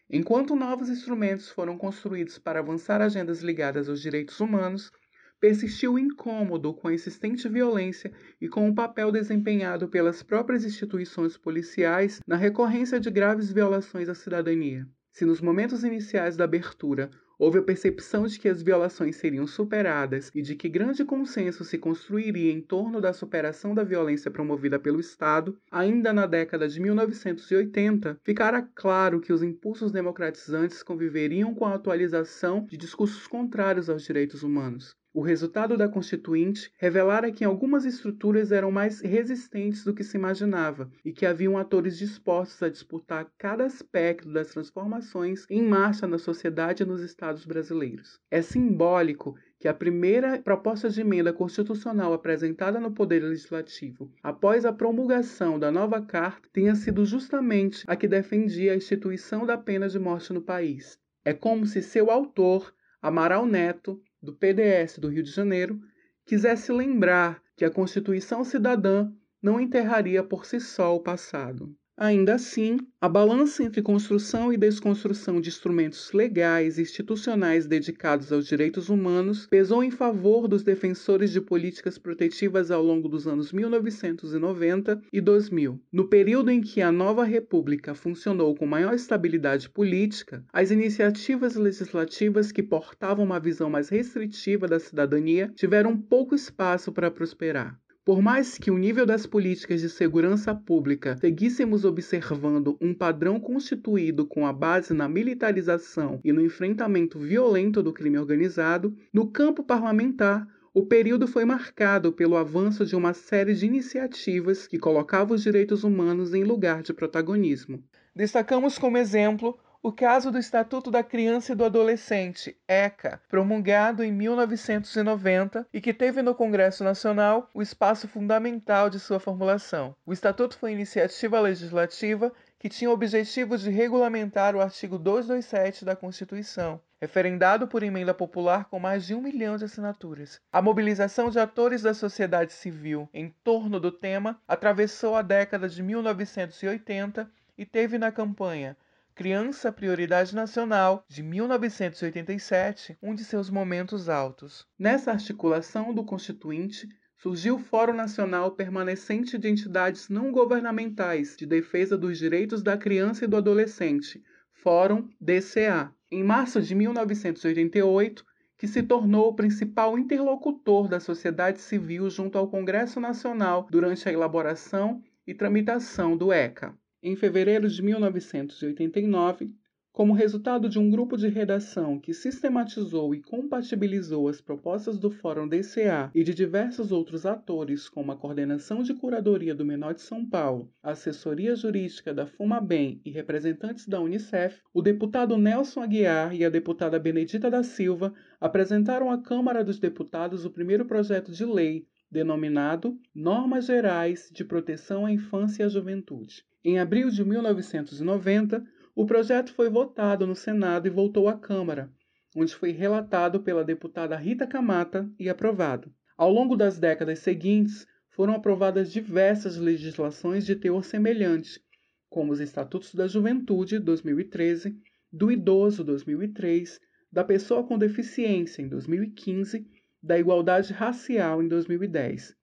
Enquanto 0.09 0.55
novos 0.55 0.89
instrumentos 0.89 1.51
foram 1.51 1.77
construídos 1.77 2.39
para 2.39 2.61
avançar 2.61 3.03
agendas 3.03 3.41
ligadas 3.41 3.89
aos 3.89 4.01
direitos 4.01 4.39
humanos, 4.39 4.93
persistiu 5.41 5.95
o 5.95 5.99
incômodo 5.99 6.73
com 6.73 6.87
a 6.87 6.95
insistente 6.95 7.49
violência 7.49 8.13
e 8.41 8.49
com 8.49 8.69
o 8.69 8.75
papel 8.75 9.11
desempenhado 9.11 9.89
pelas 9.89 10.23
próprias 10.23 10.65
instituições 10.65 11.37
policiais 11.37 12.21
na 12.25 12.37
recorrência 12.37 13.01
de 13.01 13.11
graves 13.11 13.51
violações 13.51 14.09
à 14.09 14.15
cidadania. 14.15 14.87
Se 15.11 15.25
nos 15.25 15.41
momentos 15.41 15.83
iniciais 15.83 16.37
da 16.37 16.45
abertura 16.45 17.11
Houve 17.39 17.59
a 17.59 17.63
percepção 17.63 18.27
de 18.27 18.39
que 18.39 18.49
as 18.49 18.63
violações 18.63 19.17
seriam 19.17 19.47
superadas 19.47 20.31
e 20.35 20.41
de 20.41 20.55
que 20.55 20.69
grande 20.69 21.05
consenso 21.05 21.65
se 21.65 21.77
construiria 21.79 22.53
em 22.53 22.61
torno 22.61 23.01
da 23.01 23.13
superação 23.13 23.75
da 23.75 23.83
violência 23.83 24.31
promovida 24.31 24.79
pelo 24.79 25.01
Estado, 25.01 25.59
ainda 25.71 26.13
na 26.13 26.27
década 26.27 26.69
de 26.69 26.81
1980, 26.81 28.21
ficara 28.23 28.63
claro 28.75 29.21
que 29.21 29.33
os 29.33 29.43
impulsos 29.43 29.91
democratizantes 29.91 30.83
conviveriam 30.83 31.55
com 31.55 31.67
a 31.67 31.75
atualização 31.75 32.67
de 32.67 32.77
discursos 32.77 33.27
contrários 33.27 33.91
aos 33.91 34.05
direitos 34.05 34.43
humanos. 34.43 34.95
O 35.17 35.21
resultado 35.21 35.77
da 35.79 35.89
Constituinte 35.89 36.73
revelara 36.77 37.31
que 37.31 37.45
algumas 37.45 37.85
estruturas 37.85 38.51
eram 38.51 38.73
mais 38.73 39.01
resistentes 39.01 39.85
do 39.85 39.95
que 39.95 40.03
se 40.03 40.17
imaginava 40.17 40.91
e 41.05 41.13
que 41.13 41.25
haviam 41.25 41.57
atores 41.57 41.97
dispostos 41.97 42.61
a 42.65 42.69
disputar 42.69 43.31
cada 43.39 43.65
aspecto 43.65 44.29
das 44.29 44.49
transformações 44.49 45.47
em 45.49 45.63
marcha 45.63 46.09
na 46.09 46.19
sociedade 46.19 46.83
e 46.83 46.87
nos 46.87 47.01
estados 47.01 47.47
brasileiros. 47.47 48.19
É 48.29 48.43
simbólico 48.43 49.37
que 49.61 49.69
a 49.69 49.73
primeira 49.73 50.37
proposta 50.43 50.91
de 50.91 51.03
emenda 51.03 51.33
constitucional 51.33 52.13
apresentada 52.13 52.81
no 52.81 52.91
Poder 52.91 53.23
Legislativo 53.23 54.13
após 54.21 54.65
a 54.65 54.73
promulgação 54.73 55.61
da 55.61 55.71
nova 55.71 56.03
Carta 56.03 56.49
tenha 56.53 56.75
sido 56.75 57.07
justamente 57.07 57.85
a 57.87 57.95
que 57.95 58.09
defendia 58.09 58.73
a 58.73 58.77
instituição 58.77 59.47
da 59.47 59.57
pena 59.57 59.89
de 59.89 59.99
morte 60.01 60.33
no 60.33 60.43
país. 60.43 60.99
É 61.25 61.33
como 61.33 61.67
se 61.67 61.83
seu 61.83 62.11
autor, 62.11 62.75
Amaral 63.01 63.47
Neto, 63.47 64.03
do 64.25 64.35
PDS 64.35 64.99
do 64.99 65.09
Rio 65.09 65.23
de 65.23 65.31
Janeiro, 65.31 65.81
quisesse 66.25 66.73
lembrar 66.73 67.43
que 67.57 67.65
a 67.65 67.71
Constituição 67.71 68.43
Cidadã 68.43 69.13
não 69.41 69.61
enterraria 69.61 70.25
por 70.25 70.47
si 70.47 70.59
só 70.59 70.97
o 70.97 71.01
passado. 71.01 71.77
Ainda 71.97 72.35
assim, 72.35 72.77
a 73.01 73.09
balança 73.09 73.63
entre 73.63 73.81
construção 73.81 74.53
e 74.53 74.57
desconstrução 74.57 75.41
de 75.41 75.49
instrumentos 75.49 76.11
legais 76.13 76.77
e 76.77 76.83
institucionais 76.83 77.69
dedicados 77.69 78.33
aos 78.33 78.49
direitos 78.49 78.89
humanos 78.89 79.47
pesou 79.47 79.83
em 79.85 79.93
favor 79.93 80.49
dos 80.49 80.65
defensores 80.65 81.31
de 81.31 81.41
políticas 81.41 81.97
protetivas 81.97 82.73
ao 82.73 82.83
longo 82.83 83.09
dos 83.09 83.29
anos 83.29 83.53
1990 83.53 85.01
e 85.13 85.21
2000. 85.21 85.81
No 85.93 86.09
período 86.09 86.51
em 86.51 86.61
que 86.61 86.83
a 86.83 86.91
nova 86.91 87.23
república 87.23 87.95
funcionou 87.95 88.57
com 88.57 88.67
maior 88.67 88.95
estabilidade 88.95 89.71
política, 89.71 90.45
as 90.53 90.73
iniciativas 90.73 91.55
legislativas 91.55 92.51
que 92.51 92.63
portavam 92.63 93.25
uma 93.25 93.39
visão 93.39 93.71
mais 93.71 93.89
restritiva 93.89 94.67
da 94.67 94.81
cidadania 94.81 95.53
tiveram 95.55 95.97
pouco 95.97 96.35
espaço 96.35 96.91
para 96.91 97.09
prosperar. 97.09 97.79
Por 98.05 98.21
mais 98.21 98.59
que 98.59 98.71
o 98.71 98.77
nível 98.77 99.07
das 99.07 99.25
políticas 99.25 99.81
de 99.81 99.89
segurança 99.89 100.55
pública 100.55 101.17
seguíssemos 101.17 101.87
observando 101.87 102.77
um 102.79 102.93
padrão 102.93 103.41
constituído 103.41 104.27
com 104.27 104.47
a 104.47 104.53
base 104.53 104.93
na 104.93 105.09
militarização 105.09 106.21
e 106.23 106.31
no 106.31 106.43
enfrentamento 106.43 107.19
violento 107.19 107.83
do 107.83 107.95
crime 107.95 108.19
organizado, 108.19 108.95
no 109.11 109.27
campo 109.29 109.63
parlamentar 109.63 110.47
o 110.75 110.85
período 110.85 111.27
foi 111.27 111.47
marcado 111.47 112.13
pelo 112.13 112.37
avanço 112.37 112.85
de 112.85 112.95
uma 112.95 113.15
série 113.15 113.55
de 113.55 113.65
iniciativas 113.65 114.67
que 114.67 114.79
colocavam 114.79 115.35
os 115.35 115.43
direitos 115.43 115.83
humanos 115.83 116.35
em 116.35 116.45
lugar 116.45 116.83
de 116.83 116.93
protagonismo. 116.93 117.83
Destacamos 118.15 118.79
como 118.79 118.99
exemplo 118.99 119.59
o 119.85 119.93
caso 119.93 120.31
do 120.31 120.39
Estatuto 120.39 120.91
da 120.91 121.03
Criança 121.03 121.53
e 121.53 121.55
do 121.55 121.63
Adolescente, 121.63 122.57
ECA, 122.67 123.21
promulgado 123.29 124.03
em 124.03 124.11
1990 124.11 125.69
e 125.71 125.79
que 125.79 125.93
teve 125.93 126.23
no 126.23 126.35
Congresso 126.35 126.83
Nacional 126.83 127.51
o 127.53 127.61
espaço 127.61 128.09
fundamental 128.09 128.89
de 128.89 128.99
sua 128.99 129.21
formulação. 129.21 129.95
O 130.07 130.13
Estatuto 130.15 130.57
foi 130.57 130.73
iniciativa 130.73 131.39
legislativa 131.39 132.33
que 132.59 132.71
tinha 132.71 132.89
o 132.89 132.95
objetivo 132.95 133.59
de 133.59 133.69
regulamentar 133.69 134.57
o 134.57 134.61
artigo 134.63 134.97
227 134.97 135.85
da 135.85 135.95
Constituição, 135.95 136.81
referendado 136.99 137.69
por 137.69 137.83
emenda 137.83 138.15
popular 138.15 138.65
com 138.71 138.79
mais 138.79 139.05
de 139.05 139.15
um 139.15 139.21
milhão 139.21 139.59
de 139.59 139.67
assinaturas. 139.67 140.41
A 140.51 140.63
mobilização 140.63 141.29
de 141.29 141.39
atores 141.39 141.83
da 141.83 141.93
sociedade 141.93 142.55
civil 142.55 143.07
em 143.13 143.29
torno 143.45 143.79
do 143.79 143.93
tema 143.93 144.41
atravessou 144.49 145.15
a 145.15 145.21
década 145.21 145.69
de 145.69 145.83
1980 145.83 147.31
e 147.59 147.67
teve 147.67 147.99
na 147.99 148.11
campanha 148.11 148.75
Criança 149.17 149.71
Prioridade 149.71 150.35
Nacional, 150.35 151.05
de 151.09 151.23
1987, 151.23 152.99
um 153.01 153.15
de 153.15 153.25
seus 153.25 153.49
momentos 153.49 154.09
altos. 154.09 154.67
Nessa 154.77 155.13
articulação 155.13 155.95
do 155.95 156.03
Constituinte, 156.03 156.89
surgiu 157.17 157.55
o 157.55 157.61
Fórum 157.61 157.93
Nacional 157.93 158.51
Permanecente 158.57 159.39
de 159.39 159.49
Entidades 159.49 160.09
Não 160.09 160.33
Governamentais 160.33 161.37
de 161.37 161.47
Defesa 161.47 161.97
dos 161.97 162.19
Direitos 162.19 162.61
da 162.61 162.77
Criança 162.77 163.25
e 163.25 163.29
do 163.29 163.37
Adolescente, 163.37 164.21
Fórum 164.53 165.09
DCA. 165.21 165.95
Em 166.11 166.25
março 166.25 166.61
de 166.61 166.75
1988, 166.75 168.27
que 168.59 168.67
se 168.67 168.83
tornou 168.83 169.29
o 169.29 169.37
principal 169.37 169.97
interlocutor 169.97 170.89
da 170.89 170.99
sociedade 170.99 171.61
civil 171.61 172.11
junto 172.11 172.37
ao 172.37 172.49
Congresso 172.49 172.99
Nacional 172.99 173.69
durante 173.71 174.09
a 174.09 174.13
elaboração 174.13 175.01
e 175.25 175.33
tramitação 175.33 176.17
do 176.17 176.33
ECA 176.33 176.77
em 177.05 177.15
fevereiro 177.15 177.69
de 177.69 177.83
1989, 177.83 179.53
como 179.93 180.15
resultado 180.15 180.71
de 180.71 180.79
um 180.79 180.91
grupo 180.91 181.19
de 181.19 181.29
redação 181.29 182.01
que 182.01 182.15
sistematizou 182.15 183.15
e 183.15 183.21
compatibilizou 183.21 184.27
as 184.27 184.41
propostas 184.41 184.99
do 184.99 185.11
Fórum 185.11 185.47
DCA 185.47 186.11
e 186.15 186.25
de 186.25 186.35
diversos 186.35 186.91
outros 186.91 187.27
atores, 187.27 187.91
como 187.91 188.11
a 188.11 188.17
Coordenação 188.17 188.83
de 188.83 188.95
Curadoria 188.95 189.55
do 189.55 189.67
Menor 189.67 189.93
de 189.93 190.01
São 190.01 190.27
Paulo, 190.27 190.73
a 190.83 190.93
Assessoria 190.93 191.55
Jurídica 191.55 192.15
da 192.15 192.27
FUMABEM 192.27 193.03
e 193.05 193.11
representantes 193.11 193.87
da 193.87 194.01
Unicef, 194.01 194.59
o 194.73 194.81
deputado 194.81 195.37
Nelson 195.37 195.83
Aguiar 195.83 196.35
e 196.35 196.43
a 196.43 196.49
deputada 196.49 196.99
Benedita 196.99 197.51
da 197.51 197.63
Silva 197.63 198.15
apresentaram 198.41 199.11
à 199.11 199.19
Câmara 199.23 199.63
dos 199.63 199.79
Deputados 199.79 200.47
o 200.47 200.51
primeiro 200.51 200.87
projeto 200.87 201.31
de 201.31 201.45
lei 201.45 201.87
denominado 202.11 202.99
Normas 203.15 203.67
Gerais 203.67 204.31
de 204.33 204.43
Proteção 204.43 205.05
à 205.05 205.13
Infância 205.13 205.63
e 205.63 205.67
à 205.67 205.69
Juventude. 205.69 206.43
Em 206.65 206.79
abril 206.79 207.11
de 207.11 207.23
1990, 207.23 208.65
o 208.97 209.05
projeto 209.05 209.53
foi 209.53 209.69
votado 209.69 210.27
no 210.27 210.35
Senado 210.35 210.87
e 210.87 210.91
voltou 210.91 211.29
à 211.29 211.37
Câmara, 211.37 211.93
onde 212.35 212.55
foi 212.55 212.71
relatado 212.71 213.41
pela 213.41 213.63
deputada 213.63 214.17
Rita 214.17 214.47
Camata 214.47 215.07
e 215.19 215.29
aprovado. 215.29 215.93
Ao 216.17 216.33
longo 216.33 216.57
das 216.57 216.79
décadas 216.79 217.19
seguintes, 217.19 217.87
foram 218.09 218.35
aprovadas 218.35 218.91
diversas 218.91 219.59
legislações 219.59 220.47
de 220.47 220.57
teor 220.57 220.85
semelhante, 220.85 221.61
como 222.09 222.33
os 222.33 222.41
Estatutos 222.41 222.95
da 222.95 223.07
Juventude, 223.07 223.79
2013, 223.79 224.75
do 225.13 225.31
Idoso, 225.31 225.85
2003, 225.85 226.81
da 227.13 227.23
Pessoa 227.23 227.63
com 227.63 227.77
Deficiência, 227.77 228.63
em 228.63 228.69
2015, 228.69 229.67
da 230.03 230.19
Igualdade 230.19 230.73
Racial, 230.73 231.43
em 231.43 231.49
2010. 231.49 232.35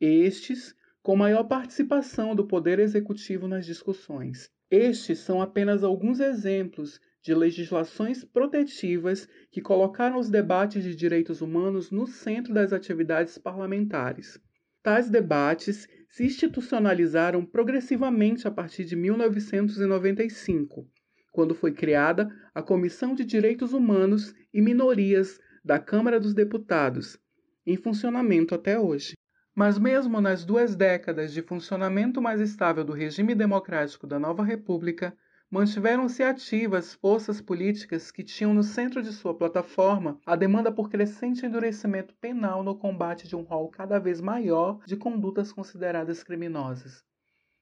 Estes 0.00 0.74
com 1.06 1.14
maior 1.14 1.44
participação 1.44 2.34
do 2.34 2.44
Poder 2.44 2.80
Executivo 2.80 3.46
nas 3.46 3.64
discussões. 3.64 4.50
Estes 4.68 5.20
são 5.20 5.40
apenas 5.40 5.84
alguns 5.84 6.18
exemplos 6.18 7.00
de 7.22 7.32
legislações 7.32 8.24
protetivas 8.24 9.28
que 9.52 9.60
colocaram 9.60 10.18
os 10.18 10.28
debates 10.28 10.82
de 10.82 10.96
direitos 10.96 11.40
humanos 11.40 11.92
no 11.92 12.08
centro 12.08 12.52
das 12.52 12.72
atividades 12.72 13.38
parlamentares. 13.38 14.36
Tais 14.82 15.08
debates 15.08 15.86
se 16.10 16.24
institucionalizaram 16.24 17.46
progressivamente 17.46 18.48
a 18.48 18.50
partir 18.50 18.84
de 18.84 18.96
1995, 18.96 20.88
quando 21.30 21.54
foi 21.54 21.70
criada 21.70 22.28
a 22.52 22.60
Comissão 22.60 23.14
de 23.14 23.24
Direitos 23.24 23.72
Humanos 23.72 24.34
e 24.52 24.60
Minorias 24.60 25.38
da 25.64 25.78
Câmara 25.78 26.18
dos 26.18 26.34
Deputados, 26.34 27.16
em 27.64 27.76
funcionamento 27.76 28.56
até 28.56 28.76
hoje. 28.76 29.14
Mas, 29.58 29.78
mesmo 29.78 30.20
nas 30.20 30.44
duas 30.44 30.76
décadas 30.76 31.32
de 31.32 31.40
funcionamento 31.40 32.20
mais 32.20 32.42
estável 32.42 32.84
do 32.84 32.92
regime 32.92 33.34
democrático 33.34 34.06
da 34.06 34.18
nova 34.18 34.44
República, 34.44 35.16
mantiveram-se 35.50 36.22
ativas 36.22 36.92
forças 36.92 37.40
políticas 37.40 38.10
que 38.10 38.22
tinham 38.22 38.52
no 38.52 38.62
centro 38.62 39.02
de 39.02 39.14
sua 39.14 39.34
plataforma 39.34 40.20
a 40.26 40.36
demanda 40.36 40.70
por 40.70 40.90
crescente 40.90 41.46
endurecimento 41.46 42.14
penal 42.20 42.62
no 42.62 42.76
combate 42.76 43.26
de 43.26 43.34
um 43.34 43.40
rol 43.40 43.70
cada 43.70 43.98
vez 43.98 44.20
maior 44.20 44.84
de 44.84 44.94
condutas 44.94 45.50
consideradas 45.50 46.22
criminosas. 46.22 47.02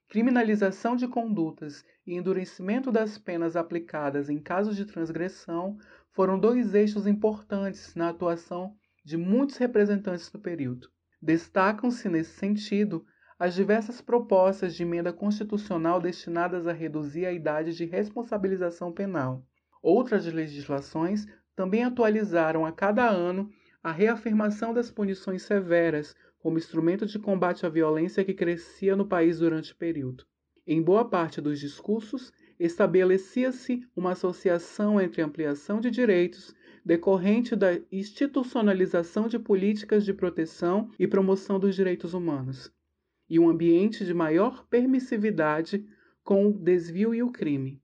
Criminalização 0.09 0.97
de 0.97 1.07
condutas 1.07 1.85
e 2.05 2.13
endurecimento 2.13 2.91
das 2.91 3.17
penas 3.17 3.55
aplicadas 3.55 4.29
em 4.29 4.37
casos 4.37 4.75
de 4.75 4.83
transgressão 4.83 5.77
foram 6.11 6.37
dois 6.37 6.73
eixos 6.73 7.07
importantes 7.07 7.95
na 7.95 8.09
atuação 8.09 8.75
de 9.01 9.15
muitos 9.15 9.55
representantes 9.55 10.29
do 10.29 10.39
período. 10.39 10.93
Destacam-se, 11.21 12.07
nesse 12.09 12.37
sentido, 12.37 13.05
as 13.37 13.53
diversas 13.53 14.01
propostas 14.01 14.75
de 14.75 14.83
emenda 14.83 15.11
constitucional 15.11 15.99
destinadas 15.99 16.67
a 16.67 16.73
reduzir 16.73 17.25
a 17.25 17.33
idade 17.33 17.75
de 17.75 17.85
responsabilização 17.85 18.91
penal. 18.91 19.45
Outras 19.81 20.25
legislações 20.25 21.27
também 21.55 21.83
atualizaram 21.83 22.65
a 22.65 22.71
cada 22.71 23.07
ano 23.07 23.49
a 23.83 23.91
reafirmação 23.91 24.73
das 24.73 24.89
punições 24.89 25.43
severas 25.43 26.15
como 26.39 26.57
instrumento 26.57 27.05
de 27.05 27.19
combate 27.19 27.65
à 27.65 27.69
violência 27.69 28.23
que 28.23 28.33
crescia 28.33 28.95
no 28.95 29.07
país 29.07 29.39
durante 29.39 29.73
o 29.73 29.75
período. 29.75 30.25
Em 30.65 30.81
boa 30.81 31.07
parte 31.07 31.39
dos 31.39 31.59
discursos, 31.59 32.31
estabelecia-se 32.59 33.85
uma 33.95 34.11
associação 34.11 34.99
entre 34.99 35.21
ampliação 35.21 35.79
de 35.79 35.89
direitos, 35.91 36.55
decorrente 36.83 37.55
da 37.55 37.79
institucionalização 37.91 39.27
de 39.27 39.39
políticas 39.39 40.05
de 40.05 40.13
proteção 40.13 40.91
e 40.99 41.07
promoção 41.07 41.59
dos 41.59 41.75
direitos 41.75 42.13
humanos, 42.13 42.71
e 43.29 43.39
um 43.39 43.49
ambiente 43.49 44.05
de 44.05 44.13
maior 44.13 44.65
permissividade 44.67 45.85
com 46.23 46.47
o 46.47 46.53
desvio 46.53 47.13
e 47.13 47.23
o 47.23 47.31
crime. 47.31 47.81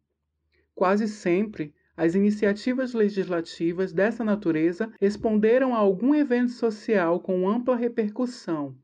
Quase 0.74 1.08
sempre, 1.08 1.74
as 1.98 2.16
iniciativas 2.16 2.94
legislativas 2.94 3.92
dessa 3.92 4.24
natureza 4.24 4.92
responderam 5.00 5.76
a 5.76 5.78
algum 5.78 6.16
evento 6.16 6.52
social 6.52 7.20
com 7.20 7.48
ampla 7.50 7.76
repercussão, 7.76 8.76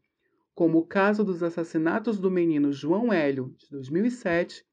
como 0.53 0.79
o 0.79 0.85
caso 0.85 1.23
dos 1.23 1.41
assassinatos 1.41 2.19
do 2.19 2.29
menino 2.31 2.71
João 2.71 3.13
Hélio, 3.13 3.55
de 3.57 3.69
2007, 3.69 4.65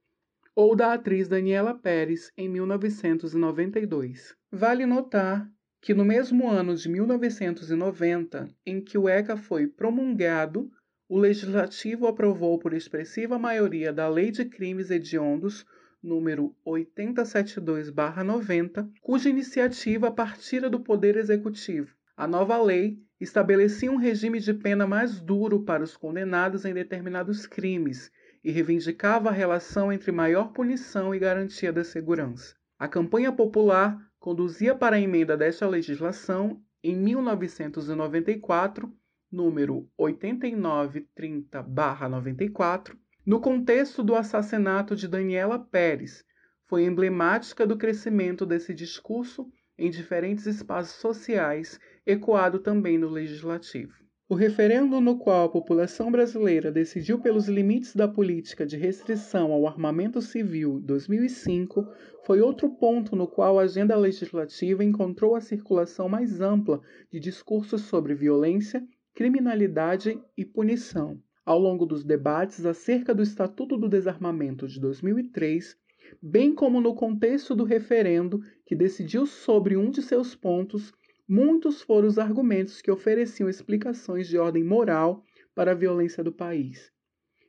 ou 0.54 0.76
da 0.76 0.92
atriz 0.92 1.26
Daniela 1.26 1.74
Pérez, 1.74 2.30
em 2.36 2.48
1992. 2.48 4.36
Vale 4.52 4.86
notar 4.86 5.50
que 5.80 5.92
no 5.92 6.04
mesmo 6.04 6.48
ano 6.48 6.76
de 6.76 6.88
1990, 6.88 8.48
em 8.64 8.80
que 8.80 8.96
o 8.96 9.08
ECA 9.08 9.36
foi 9.36 9.66
promulgado, 9.66 10.70
o 11.08 11.18
Legislativo 11.18 12.06
aprovou 12.06 12.56
por 12.58 12.72
expressiva 12.72 13.36
maioria 13.38 13.92
da 13.92 14.08
Lei 14.08 14.30
de 14.30 14.44
Crimes 14.44 14.90
Hediondos, 14.90 15.66
número 16.02 16.54
8072-90, 16.66 18.88
cuja 19.02 19.28
iniciativa 19.28 20.10
partira 20.10 20.70
do 20.70 20.80
Poder 20.80 21.16
Executivo. 21.16 21.94
A 22.16 22.26
nova 22.26 22.60
lei 22.62 22.98
estabelecia 23.20 23.90
um 23.90 23.96
regime 23.96 24.38
de 24.38 24.54
pena 24.54 24.86
mais 24.86 25.20
duro 25.20 25.64
para 25.64 25.82
os 25.82 25.96
condenados 25.96 26.64
em 26.64 26.72
determinados 26.72 27.44
crimes 27.46 28.10
e 28.44 28.52
reivindicava 28.52 29.30
a 29.30 29.33
relação 29.33 29.90
entre 29.90 30.12
maior 30.12 30.52
punição 30.52 31.14
e 31.14 31.18
garantia 31.18 31.72
da 31.72 31.83
segurança. 31.83 32.54
A 32.78 32.87
campanha 32.87 33.33
popular 33.33 33.98
conduzia 34.20 34.74
para 34.74 34.96
a 34.96 35.00
emenda 35.00 35.35
desta 35.37 35.66
legislação 35.66 36.62
em 36.83 36.94
1994, 36.94 38.94
número 39.33 39.88
8930-94, 39.98 42.94
no 43.24 43.40
contexto 43.40 44.02
do 44.02 44.14
assassinato 44.14 44.94
de 44.94 45.09
Daniela 45.09 45.59
Pérez. 45.59 46.22
Foi 46.66 46.85
emblemática 46.85 47.66
do 47.66 47.78
crescimento 47.78 48.44
desse 48.44 48.74
discurso 48.74 49.50
em 49.78 49.88
diferentes 49.90 50.44
espaços 50.46 50.96
sociais, 50.96 51.80
ecoado 52.07 52.59
também 52.59 52.98
no 52.98 53.09
legislativo. 53.09 54.03
O 54.35 54.37
referendo 54.37 55.01
no 55.01 55.16
qual 55.16 55.44
a 55.44 55.49
população 55.49 56.11
brasileira 56.11 56.73
decidiu 56.73 57.20
pelos 57.20 57.47
limites 57.47 57.94
da 57.94 58.09
política 58.09 58.66
de 58.66 58.77
restrição 58.77 59.53
ao 59.53 59.64
armamento 59.64 60.20
civil 60.20 60.81
2005 60.81 61.87
foi 62.27 62.40
outro 62.40 62.68
ponto 62.68 63.14
no 63.14 63.29
qual 63.29 63.61
a 63.61 63.62
agenda 63.62 63.94
legislativa 63.94 64.83
encontrou 64.83 65.37
a 65.37 65.40
circulação 65.40 66.09
mais 66.09 66.40
ampla 66.40 66.81
de 67.12 67.20
discursos 67.20 67.83
sobre 67.83 68.12
violência, 68.12 68.85
criminalidade 69.14 70.20
e 70.37 70.44
punição. 70.44 71.16
Ao 71.47 71.57
longo 71.57 71.87
dos 71.87 72.03
debates 72.03 72.66
acerca 72.66 73.14
do 73.14 73.23
Estatuto 73.23 73.77
do 73.77 73.88
Desarmamento 73.88 74.66
de 74.66 74.81
2003, 74.81 75.77
bem 76.20 76.53
como 76.53 76.81
no 76.81 76.92
contexto 76.97 77.55
do 77.55 77.62
referendo 77.62 78.40
que 78.66 78.75
decidiu 78.75 79.27
sobre 79.27 79.77
um 79.77 79.92
de 79.92 80.03
seus 80.03 80.35
pontos 80.35 80.92
Muitos 81.26 81.80
foram 81.80 82.06
os 82.06 82.18
argumentos 82.18 82.82
que 82.82 82.90
ofereciam 82.90 83.48
explicações 83.48 84.28
de 84.28 84.37
ordem 84.37 84.62
moral 84.62 85.24
para 85.54 85.72
a 85.72 85.74
violência 85.74 86.22
do 86.22 86.30
país. 86.30 86.92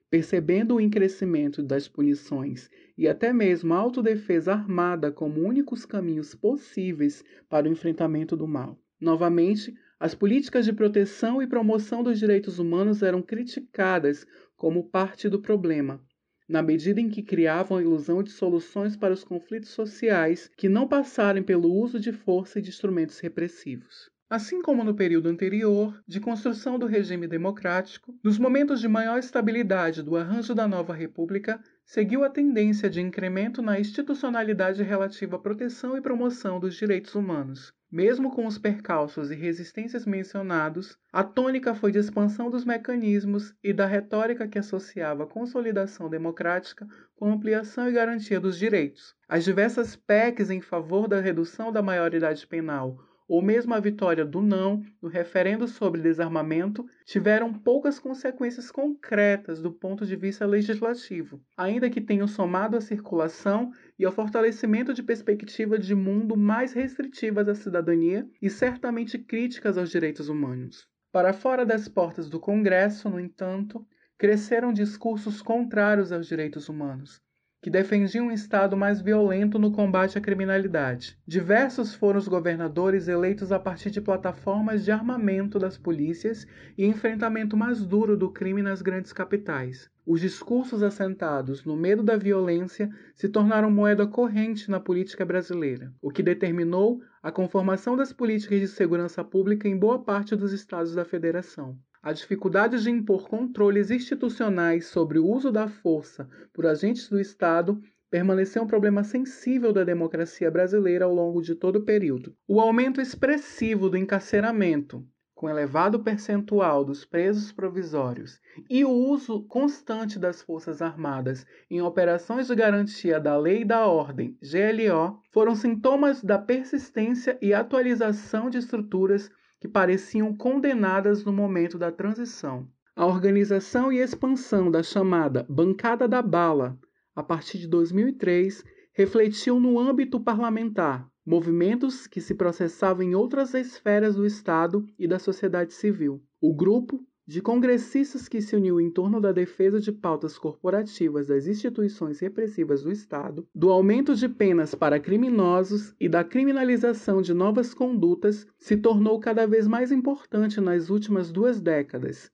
Percebendo 0.10 0.76
o 0.76 0.80
encrescimento 0.80 1.62
das 1.62 1.86
punições 1.86 2.70
e 2.98 3.06
até 3.06 3.34
mesmo 3.34 3.74
a 3.74 3.78
autodefesa 3.78 4.54
armada 4.54 5.12
como 5.12 5.42
únicos 5.42 5.86
caminhos 5.86 6.34
possíveis 6.34 7.22
para 7.50 7.68
o 7.68 7.72
enfrentamento 7.72 8.38
do 8.38 8.48
mal. 8.48 8.80
Novamente, 8.98 9.74
as 10.00 10.16
políticas 10.16 10.64
de 10.64 10.72
proteção 10.72 11.42
e 11.42 11.48
promoção 11.48 12.02
dos 12.02 12.18
direitos 12.18 12.60
humanos 12.60 13.04
eram 13.04 13.22
criticadas 13.22 14.26
como 14.56 14.90
parte 14.90 15.28
do 15.28 15.42
problema, 15.42 16.02
na 16.48 16.62
medida 16.62 17.02
em 17.02 17.10
que 17.10 17.24
criavam 17.24 17.78
a 17.78 17.82
ilusão 17.82 18.22
de 18.22 18.32
soluções 18.32 18.96
para 18.96 19.14
os 19.14 19.24
conflitos 19.24 19.70
sociais 19.70 20.50
que 20.56 20.70
não 20.70 20.88
passarem 20.88 21.42
pelo 21.42 21.74
uso 21.74 22.00
de 22.00 22.12
força 22.12 22.60
e 22.60 22.62
de 22.62 22.70
instrumentos 22.70 23.20
repressivos. 23.20 24.10
Assim 24.28 24.60
como 24.62 24.84
no 24.84 24.96
período 24.96 25.30
anterior, 25.30 26.02
de 26.08 26.20
construção 26.20 26.80
do 26.80 26.88
regime 26.88 27.28
democrático, 27.28 28.18
nos 28.24 28.40
momentos 28.40 28.82
de 28.82 28.88
maior 28.88 29.20
estabilidade 29.20 30.02
do 30.02 30.16
arranjo 30.16 30.56
da 30.56 30.68
nova 30.68 30.96
república, 30.96 31.62
seguiu 31.86 32.24
a 32.24 32.30
tendência 32.30 32.90
de 32.90 33.00
incremento 33.00 33.62
na 33.62 33.80
institucionalidade 33.80 34.82
relativa 34.82 35.36
à 35.36 35.40
proteção 35.40 35.96
e 35.96 36.02
promoção 36.02 36.60
dos 36.60 36.76
direitos 36.76 37.14
humanos, 37.14 37.72
mesmo 37.96 38.30
com 38.30 38.46
os 38.46 38.58
percalços 38.58 39.32
e 39.32 39.36
resistências 39.36 40.06
mencionados, 40.06 40.98
a 41.14 41.24
tônica 41.24 41.74
foi 41.74 41.94
de 41.94 42.00
expansão 42.00 42.50
dos 42.50 42.66
mecanismos 42.66 43.56
e 43.64 43.72
da 43.72 43.86
retórica 43.86 44.50
que 44.50 44.60
associava 44.60 45.24
a 45.24 45.28
consolidação 45.28 46.10
democrática 46.10 46.86
com 47.16 47.32
ampliação 47.32 47.88
e 47.88 47.94
garantia 47.94 48.38
dos 48.38 48.58
direitos. 48.58 49.16
As 49.30 49.46
diversas 49.46 49.96
PECs 49.96 50.50
em 50.50 50.60
favor 50.60 51.08
da 51.08 51.22
redução 51.22 51.72
da 51.72 51.82
maioridade 51.82 52.46
penal 52.46 53.00
ou 53.28 53.42
mesmo 53.42 53.74
a 53.74 53.80
vitória 53.80 54.24
do 54.24 54.42
não 54.42 54.84
no 55.02 55.10
referendo 55.10 55.68
sobre 55.68 56.02
desarmamento 56.02 56.86
tiveram 57.06 57.54
poucas 57.54 58.00
consequências 58.00 58.72
concretas 58.72 59.62
do 59.62 59.72
ponto 59.72 60.06
de 60.06 60.16
vista 60.16 60.46
legislativo, 60.46 61.42
ainda 61.58 61.90
que 61.90 62.02
tenham 62.02 62.28
somado 62.28 62.78
à 62.78 62.82
circulação 62.82 63.72
e 63.98 64.06
ao 64.06 64.12
fortalecimento 64.12 64.94
de 64.94 65.04
perspectivas 65.04 65.86
de 65.86 65.96
mundo 65.96 66.38
mais 66.38 66.74
restritivas 66.74 67.50
à 67.50 67.56
cidadania 67.56 68.28
e 68.42 68.50
certamente 68.50 69.18
críticas 69.18 69.78
aos 69.78 69.90
direitos 69.90 70.30
humanos. 70.30 70.88
Para 71.12 71.34
fora 71.34 71.66
das 71.66 71.88
portas 71.88 72.30
do 72.30 72.40
Congresso, 72.40 73.10
no 73.10 73.20
entanto, 73.20 73.86
cresceram 74.18 74.72
discursos 74.72 75.42
contrários 75.42 76.12
aos 76.12 76.28
direitos 76.28 76.70
humanos, 76.70 77.22
que 77.66 77.70
defendiam 77.72 78.28
um 78.28 78.32
Estado 78.32 78.78
mais 78.78 79.02
violento 79.02 79.58
no 79.58 79.72
combate 79.72 80.20
à 80.20 80.22
criminalidade. 80.22 81.18
Diversos 81.26 81.96
foram 81.96 82.20
os 82.20 82.28
governadores 82.28 83.08
eleitos 83.08 83.52
a 83.52 83.58
partir 83.58 83.90
de 83.90 84.00
plataformas 84.00 84.86
de 84.86 84.92
armamento 84.92 85.58
das 85.58 85.76
polícias 85.76 86.46
e 86.78 86.86
enfrentamento 86.86 87.58
mais 87.58 87.84
duro 87.84 88.16
do 88.16 88.30
crime 88.30 88.62
nas 88.62 88.84
grandes 88.84 89.12
capitais. 89.12 89.90
Os 90.06 90.22
discursos 90.22 90.84
assentados 90.84 91.66
no 91.66 91.76
medo 91.76 92.04
da 92.04 92.16
violência 92.16 92.88
se 93.16 93.28
tornaram 93.28 93.72
moeda 93.72 94.06
corrente 94.06 94.70
na 94.70 94.80
política 94.80 95.26
brasileira, 95.26 95.92
o 96.00 96.12
que 96.12 96.22
determinou 96.22 97.02
a 97.24 97.32
conformação 97.32 97.98
das 97.98 98.14
políticas 98.14 98.60
de 98.60 98.68
segurança 98.68 99.24
pública 99.24 99.68
em 99.68 99.76
boa 99.76 100.04
parte 100.04 100.36
dos 100.36 100.54
estados 100.54 100.94
da 100.94 101.04
federação. 101.04 101.76
A 102.06 102.14
dificuldade 102.14 102.84
de 102.84 102.92
impor 102.92 103.28
controles 103.28 103.90
institucionais 103.90 104.86
sobre 104.86 105.18
o 105.18 105.26
uso 105.26 105.52
da 105.52 105.68
força 105.68 106.30
por 106.54 106.68
agentes 106.68 107.10
do 107.10 107.20
Estado 107.20 107.82
permaneceu 108.12 108.62
um 108.62 108.68
problema 108.68 109.04
sensível 109.04 109.74
da 109.74 109.84
democracia 109.84 110.52
brasileira 110.52 111.06
ao 111.06 111.12
longo 111.16 111.42
de 111.42 111.56
todo 111.56 111.78
o 111.78 111.84
período. 111.84 112.36
O 112.48 112.62
aumento 112.62 113.02
expressivo 113.02 113.90
do 113.90 113.98
encarceramento, 113.98 115.04
com 115.34 115.50
elevado 115.50 116.04
percentual 116.04 116.86
dos 116.86 117.04
presos 117.04 117.52
provisórios 117.52 118.40
e 118.70 118.86
o 118.86 118.92
uso 118.92 119.42
constante 119.48 120.20
das 120.20 120.44
Forças 120.44 120.84
Armadas 120.84 121.44
em 121.72 121.82
operações 121.82 122.46
de 122.46 122.56
garantia 122.56 123.20
da 123.20 123.36
lei 123.36 123.62
e 123.62 123.66
da 123.66 123.88
ordem, 123.88 124.38
GLO, 124.44 125.24
foram 125.32 125.56
sintomas 125.56 126.22
da 126.22 126.38
persistência 126.38 127.36
e 127.42 127.52
atualização 127.52 128.48
de 128.48 128.60
estruturas 128.60 129.28
que 129.66 129.72
pareciam 129.72 130.32
condenadas 130.32 131.26
no 131.26 131.34
momento 131.34 131.76
da 131.76 131.92
transição. 131.92 132.68
A 132.96 133.04
organização 133.04 133.92
e 133.92 133.98
expansão 133.98 134.70
da 134.70 134.84
chamada 134.84 135.44
Bancada 135.50 136.08
da 136.08 136.22
Bala, 136.22 136.78
a 137.16 137.24
partir 137.24 137.58
de 137.58 137.68
2003, 137.68 138.64
refletiu 138.94 139.60
no 139.60 139.80
âmbito 139.80 140.20
parlamentar, 140.20 141.10
movimentos 141.26 142.06
que 142.06 142.22
se 142.22 142.36
processavam 142.36 143.02
em 143.02 143.16
outras 143.16 143.56
esferas 143.56 144.16
do 144.16 144.24
Estado 144.24 144.86
e 145.00 145.08
da 145.08 145.18
sociedade 145.18 145.74
civil. 145.74 146.24
O 146.40 146.54
grupo 146.54 147.04
de 147.28 147.42
congressistas 147.42 148.28
que 148.28 148.40
se 148.40 148.56
uniu 148.56 148.80
em 148.80 148.92
torno 148.92 149.20
da 149.20 149.32
defesa 149.32 149.80
de 149.80 149.92
pautas 149.92 150.38
corporativas 150.38 151.28
das 151.28 151.48
instituições 151.48 152.20
repressivas 152.20 152.84
do 152.84 152.92
Estado, 152.92 153.48
do 153.54 153.72
aumento 153.72 154.16
de 154.16 154.30
penas 154.30 154.76
para 154.76 155.00
criminosos 155.00 155.96
e 156.00 156.08
da 156.08 156.24
criminalização 156.24 157.24
de 157.24 157.34
novas 157.34 157.74
condutas, 157.74 158.46
se 158.60 158.78
tornou 158.78 159.20
cada 159.20 159.48
vez 159.48 159.68
mais 159.68 159.92
importante 159.92 160.62
nas 160.62 160.92
últimas 160.92 161.32
duas 161.32 161.60
décadas. 161.60 162.32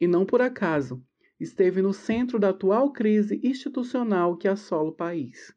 E 0.00 0.08
não 0.08 0.26
por 0.26 0.42
acaso, 0.42 1.00
esteve 1.38 1.80
no 1.80 1.92
centro 1.92 2.38
da 2.38 2.48
atual 2.48 2.92
crise 2.92 3.40
institucional 3.44 4.36
que 4.36 4.48
assola 4.48 4.90
o 4.90 4.94
país. 4.94 5.54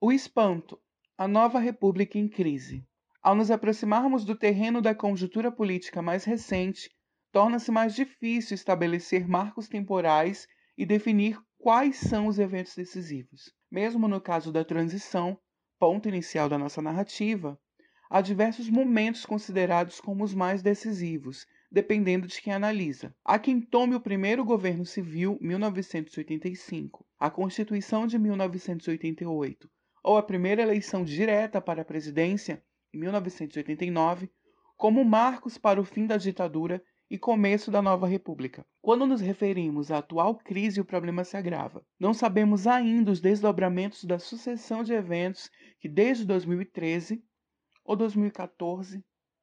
O 0.00 0.10
espanto, 0.10 0.78
a 1.18 1.28
nova 1.28 1.58
república 1.58 2.18
em 2.18 2.28
crise. 2.28 2.86
Ao 3.20 3.34
nos 3.34 3.50
aproximarmos 3.50 4.24
do 4.24 4.34
terreno 4.34 4.80
da 4.80 4.94
conjuntura 4.94 5.50
política 5.50 6.00
mais 6.00 6.24
recente, 6.24 6.88
torna-se 7.32 7.70
mais 7.70 7.94
difícil 7.94 8.54
estabelecer 8.54 9.28
marcos 9.28 9.68
temporais 9.68 10.46
e 10.76 10.86
definir 10.86 11.38
quais 11.58 11.96
são 11.96 12.26
os 12.26 12.38
eventos 12.38 12.74
decisivos. 12.74 13.52
Mesmo 13.70 14.08
no 14.08 14.20
caso 14.20 14.52
da 14.52 14.64
transição, 14.64 15.38
ponto 15.78 16.08
inicial 16.08 16.48
da 16.48 16.56
nossa 16.56 16.80
narrativa, 16.80 17.58
há 18.10 18.20
diversos 18.20 18.70
momentos 18.70 19.26
considerados 19.26 20.00
como 20.00 20.24
os 20.24 20.34
mais 20.34 20.62
decisivos, 20.62 21.46
dependendo 21.70 22.26
de 22.26 22.40
quem 22.40 22.52
analisa. 22.52 23.14
Há 23.24 23.38
quem 23.38 23.60
tome 23.60 23.94
o 23.94 24.00
primeiro 24.00 24.44
governo 24.44 24.86
civil, 24.86 25.38
1985, 25.40 27.06
a 27.18 27.30
Constituição 27.30 28.06
de 28.06 28.18
1988, 28.18 29.70
ou 30.02 30.16
a 30.16 30.22
primeira 30.22 30.62
eleição 30.62 31.04
direta 31.04 31.60
para 31.60 31.82
a 31.82 31.84
presidência, 31.84 32.62
em 32.94 32.98
1989, 32.98 34.30
como 34.76 35.04
marcos 35.04 35.58
para 35.58 35.80
o 35.80 35.84
fim 35.84 36.06
da 36.06 36.16
ditadura 36.16 36.82
e 37.10 37.18
começo 37.18 37.70
da 37.70 37.80
nova 37.80 38.06
república. 38.06 38.66
Quando 38.82 39.06
nos 39.06 39.20
referimos 39.20 39.90
à 39.90 39.98
atual 39.98 40.36
crise, 40.36 40.80
o 40.80 40.84
problema 40.84 41.24
se 41.24 41.36
agrava. 41.36 41.84
Não 41.98 42.12
sabemos 42.12 42.66
ainda 42.66 43.10
os 43.10 43.20
desdobramentos 43.20 44.04
da 44.04 44.18
sucessão 44.18 44.82
de 44.82 44.92
eventos 44.92 45.50
que 45.80 45.88
desde 45.88 46.24
2013 46.24 47.22
ou 47.84 47.96
2014, 47.96 49.02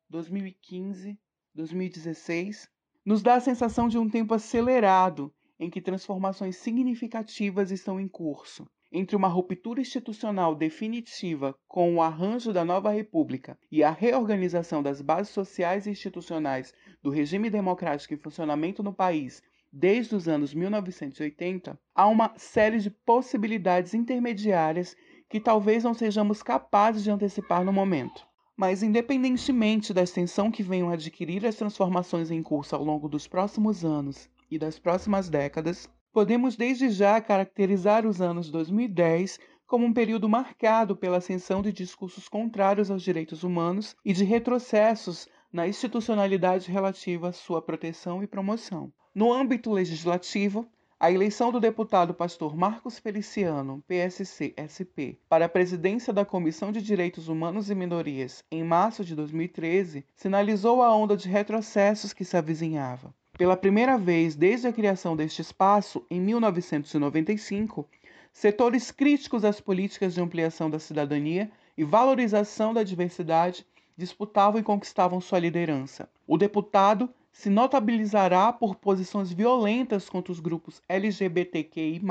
2015, 0.10 1.20
2016 1.54 2.70
nos 3.04 3.22
dá 3.22 3.36
a 3.36 3.42
sensação 3.42 3.88
de 3.88 3.98
um 3.98 4.10
tempo 4.10 4.34
acelerado 4.34 5.34
em 5.60 5.70
que 5.70 5.82
transformações 5.82 6.58
significativas 6.58 7.72
estão 7.72 8.00
em 8.00 8.08
curso 8.08 8.68
entre 8.96 9.16
uma 9.16 9.28
ruptura 9.28 9.82
institucional 9.82 10.56
definitiva 10.56 11.54
com 11.68 11.96
o 11.96 12.02
arranjo 12.02 12.54
da 12.54 12.64
nova 12.64 12.92
República 12.92 13.58
e 13.72 13.84
a 13.84 13.92
reorganização 13.92 14.82
das 14.82 15.02
bases 15.02 15.34
sociais 15.34 15.86
e 15.86 15.90
institucionais 15.92 16.74
do 17.04 17.10
regime 17.10 17.50
democrático 17.50 18.14
em 18.14 18.18
funcionamento 18.18 18.82
no 18.82 18.94
país 18.94 19.44
desde 19.78 20.16
os 20.16 20.26
anos 20.30 20.54
1980, 20.54 21.78
há 21.94 22.08
uma 22.08 22.32
série 22.38 22.80
de 22.80 22.90
possibilidades 22.90 23.94
intermediárias 23.94 24.96
que 25.30 25.38
talvez 25.38 25.84
não 25.84 25.94
sejamos 25.94 26.42
capazes 26.42 27.04
de 27.04 27.12
antecipar 27.12 27.66
no 27.66 27.74
momento. 27.74 28.26
Mas, 28.56 28.82
independentemente 28.82 29.94
da 29.94 30.04
extensão 30.04 30.50
que 30.50 30.64
venham 30.64 30.90
adquirir 30.90 31.46
as 31.46 31.58
transformações 31.58 32.32
em 32.32 32.42
curso 32.42 32.74
ao 32.74 32.86
longo 32.86 33.10
dos 33.10 33.28
próximos 33.28 33.84
anos 33.84 34.30
e 34.50 34.58
das 34.58 34.80
próximas 34.80 35.28
décadas, 35.28 35.90
Podemos 36.16 36.56
desde 36.56 36.90
já 36.92 37.20
caracterizar 37.20 38.08
os 38.08 38.22
anos 38.22 38.50
2010 38.50 39.38
como 39.68 39.86
um 39.86 39.92
período 39.92 40.30
marcado 40.30 40.96
pela 40.96 41.18
ascensão 41.18 41.62
de 41.62 41.74
discursos 41.74 42.30
contrários 42.30 42.90
aos 42.90 43.04
direitos 43.04 43.44
humanos 43.44 43.98
e 44.06 44.14
de 44.14 44.24
retrocessos 44.24 45.28
na 45.52 45.68
institucionalidade 45.68 46.72
relativa 46.72 47.28
à 47.28 47.32
sua 47.34 47.62
proteção 47.62 48.24
e 48.24 48.28
promoção. 48.28 48.94
No 49.14 49.34
âmbito 49.34 49.70
legislativo, 49.74 50.66
a 50.98 51.12
eleição 51.12 51.52
do 51.52 51.60
deputado 51.60 52.14
pastor 52.14 52.56
Marcos 52.56 52.98
Feliciano, 52.98 53.84
PSC-SP, 53.86 55.20
para 55.28 55.48
a 55.48 55.50
presidência 55.50 56.14
da 56.14 56.24
Comissão 56.24 56.72
de 56.72 56.82
Direitos 56.82 57.28
Humanos 57.28 57.70
e 57.70 57.76
Minorias 57.76 58.42
em 58.50 58.64
março 58.64 59.04
de 59.04 59.14
2013 59.16 60.06
sinalizou 60.16 60.82
a 60.82 60.96
onda 60.96 61.18
de 61.18 61.28
retrocessos 61.28 62.14
que 62.14 62.24
se 62.24 62.38
avizinhava. 62.38 63.14
Pela 63.38 63.58
primeira 63.58 63.98
vez 63.98 64.34
desde 64.34 64.66
a 64.66 64.72
criação 64.72 65.14
deste 65.14 65.42
espaço, 65.42 66.06
em 66.10 66.22
1995, 66.22 67.86
setores 68.32 68.92
críticos 68.92 69.44
às 69.44 69.60
políticas 69.60 70.14
de 70.14 70.22
ampliação 70.22 70.70
da 70.70 70.80
cidadania 70.80 71.52
e 71.78 71.84
valorização 71.84 72.74
da 72.74 72.82
diversidade 72.82 73.66
disputavam 73.98 74.62
e 74.62 74.64
conquistavam 74.64 75.20
sua 75.20 75.40
liderança. 75.40 76.08
O 76.26 76.38
deputado 76.38 77.10
se 77.30 77.50
notabilizará 77.50 78.54
por 78.54 78.76
posições 78.76 79.34
violentas 79.34 80.08
contra 80.08 80.32
os 80.32 80.40
grupos 80.40 80.82
LGBTQI, 80.88 82.02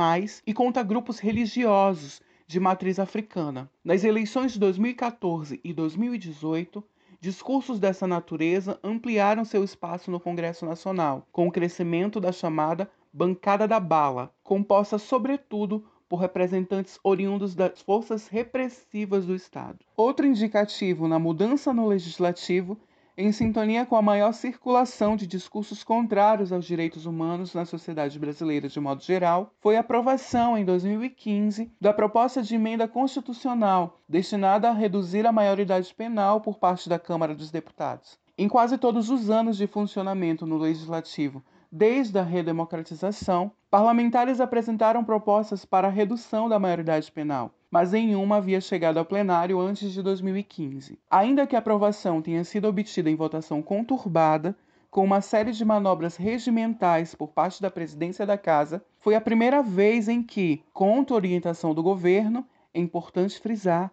e 0.46 0.52
contra 0.52 0.82
grupos 0.82 1.18
religiosos 1.18 2.20
de 2.46 2.60
matriz 2.60 2.98
africana. 2.98 3.70
Nas 3.82 4.04
eleições 4.04 4.52
de 4.52 4.58
2014 4.58 5.58
e 5.64 5.72
2018, 5.72 6.84
Discursos 7.24 7.78
dessa 7.80 8.06
natureza 8.06 8.78
ampliaram 8.84 9.46
seu 9.46 9.64
espaço 9.64 10.10
no 10.10 10.20
Congresso 10.20 10.66
Nacional, 10.66 11.26
com 11.32 11.48
o 11.48 11.50
crescimento 11.50 12.20
da 12.20 12.30
chamada 12.30 12.86
Bancada 13.10 13.66
da 13.66 13.80
Bala, 13.80 14.30
composta 14.42 14.98
sobretudo 14.98 15.86
por 16.06 16.16
representantes 16.16 17.00
oriundos 17.02 17.54
das 17.54 17.80
forças 17.80 18.28
repressivas 18.28 19.24
do 19.24 19.34
Estado. 19.34 19.78
Outro 19.96 20.26
indicativo 20.26 21.08
na 21.08 21.18
mudança 21.18 21.72
no 21.72 21.88
legislativo 21.88 22.78
em 23.16 23.30
sintonia 23.30 23.86
com 23.86 23.94
a 23.94 24.02
maior 24.02 24.32
circulação 24.32 25.16
de 25.16 25.26
discursos 25.26 25.84
contrários 25.84 26.52
aos 26.52 26.64
direitos 26.64 27.06
humanos 27.06 27.54
na 27.54 27.64
sociedade 27.64 28.18
brasileira 28.18 28.68
de 28.68 28.80
modo 28.80 29.02
geral, 29.02 29.52
foi 29.60 29.76
a 29.76 29.80
aprovação, 29.80 30.58
em 30.58 30.64
2015, 30.64 31.70
da 31.80 31.92
proposta 31.92 32.42
de 32.42 32.56
emenda 32.56 32.88
constitucional 32.88 34.00
destinada 34.08 34.68
a 34.68 34.72
reduzir 34.72 35.26
a 35.26 35.32
maioridade 35.32 35.94
penal 35.94 36.40
por 36.40 36.58
parte 36.58 36.88
da 36.88 36.98
Câmara 36.98 37.34
dos 37.34 37.50
Deputados. 37.50 38.18
Em 38.36 38.48
quase 38.48 38.76
todos 38.76 39.10
os 39.10 39.30
anos 39.30 39.56
de 39.56 39.68
funcionamento 39.68 40.44
no 40.44 40.58
Legislativo, 40.58 41.40
desde 41.70 42.18
a 42.18 42.22
redemocratização, 42.22 43.52
parlamentares 43.70 44.40
apresentaram 44.40 45.04
propostas 45.04 45.64
para 45.64 45.86
a 45.86 45.90
redução 45.90 46.48
da 46.48 46.58
maioridade 46.58 47.10
penal, 47.12 47.52
mas 47.74 47.90
nenhuma 47.90 48.36
havia 48.36 48.60
chegado 48.60 48.98
ao 48.98 49.04
plenário 49.04 49.58
antes 49.58 49.92
de 49.92 50.00
2015. 50.00 50.96
Ainda 51.10 51.44
que 51.44 51.56
a 51.56 51.58
aprovação 51.58 52.22
tenha 52.22 52.44
sido 52.44 52.68
obtida 52.68 53.10
em 53.10 53.16
votação 53.16 53.60
conturbada, 53.60 54.56
com 54.88 55.02
uma 55.02 55.20
série 55.20 55.50
de 55.50 55.64
manobras 55.64 56.14
regimentais 56.14 57.16
por 57.16 57.32
parte 57.32 57.60
da 57.60 57.68
presidência 57.68 58.24
da 58.24 58.38
Casa, 58.38 58.80
foi 59.00 59.16
a 59.16 59.20
primeira 59.20 59.60
vez 59.60 60.08
em 60.08 60.22
que, 60.22 60.62
contra 60.72 61.16
orientação 61.16 61.74
do 61.74 61.82
governo, 61.82 62.46
é 62.72 62.78
importante 62.78 63.40
frisar, 63.40 63.90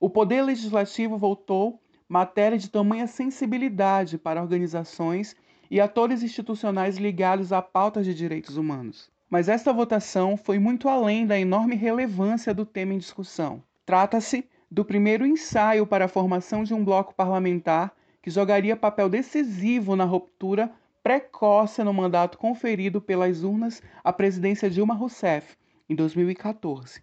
o 0.00 0.08
poder 0.08 0.40
legislativo 0.40 1.18
voltou 1.18 1.78
matéria 2.08 2.56
de 2.56 2.70
tamanha 2.70 3.06
sensibilidade 3.06 4.16
para 4.16 4.40
organizações 4.40 5.36
e 5.70 5.82
atores 5.82 6.22
institucionais 6.22 6.96
ligados 6.96 7.52
a 7.52 7.60
pautas 7.60 8.06
de 8.06 8.14
direitos 8.14 8.56
humanos. 8.56 9.10
Mas 9.30 9.48
esta 9.48 9.72
votação 9.72 10.36
foi 10.38 10.58
muito 10.58 10.88
além 10.88 11.26
da 11.26 11.38
enorme 11.38 11.74
relevância 11.74 12.54
do 12.54 12.64
tema 12.64 12.94
em 12.94 12.98
discussão. 12.98 13.62
Trata-se 13.84 14.48
do 14.70 14.84
primeiro 14.84 15.26
ensaio 15.26 15.86
para 15.86 16.06
a 16.06 16.08
formação 16.08 16.64
de 16.64 16.72
um 16.72 16.82
bloco 16.82 17.14
parlamentar 17.14 17.92
que 18.22 18.30
jogaria 18.30 18.76
papel 18.76 19.08
decisivo 19.08 19.94
na 19.94 20.04
ruptura 20.04 20.72
precoce 21.02 21.82
no 21.84 21.92
mandato 21.92 22.38
conferido 22.38 23.00
pelas 23.00 23.42
urnas 23.42 23.82
à 24.02 24.12
presidência 24.12 24.70
Dilma 24.70 24.94
Rousseff 24.94 25.56
em 25.88 25.94
2014. 25.94 27.02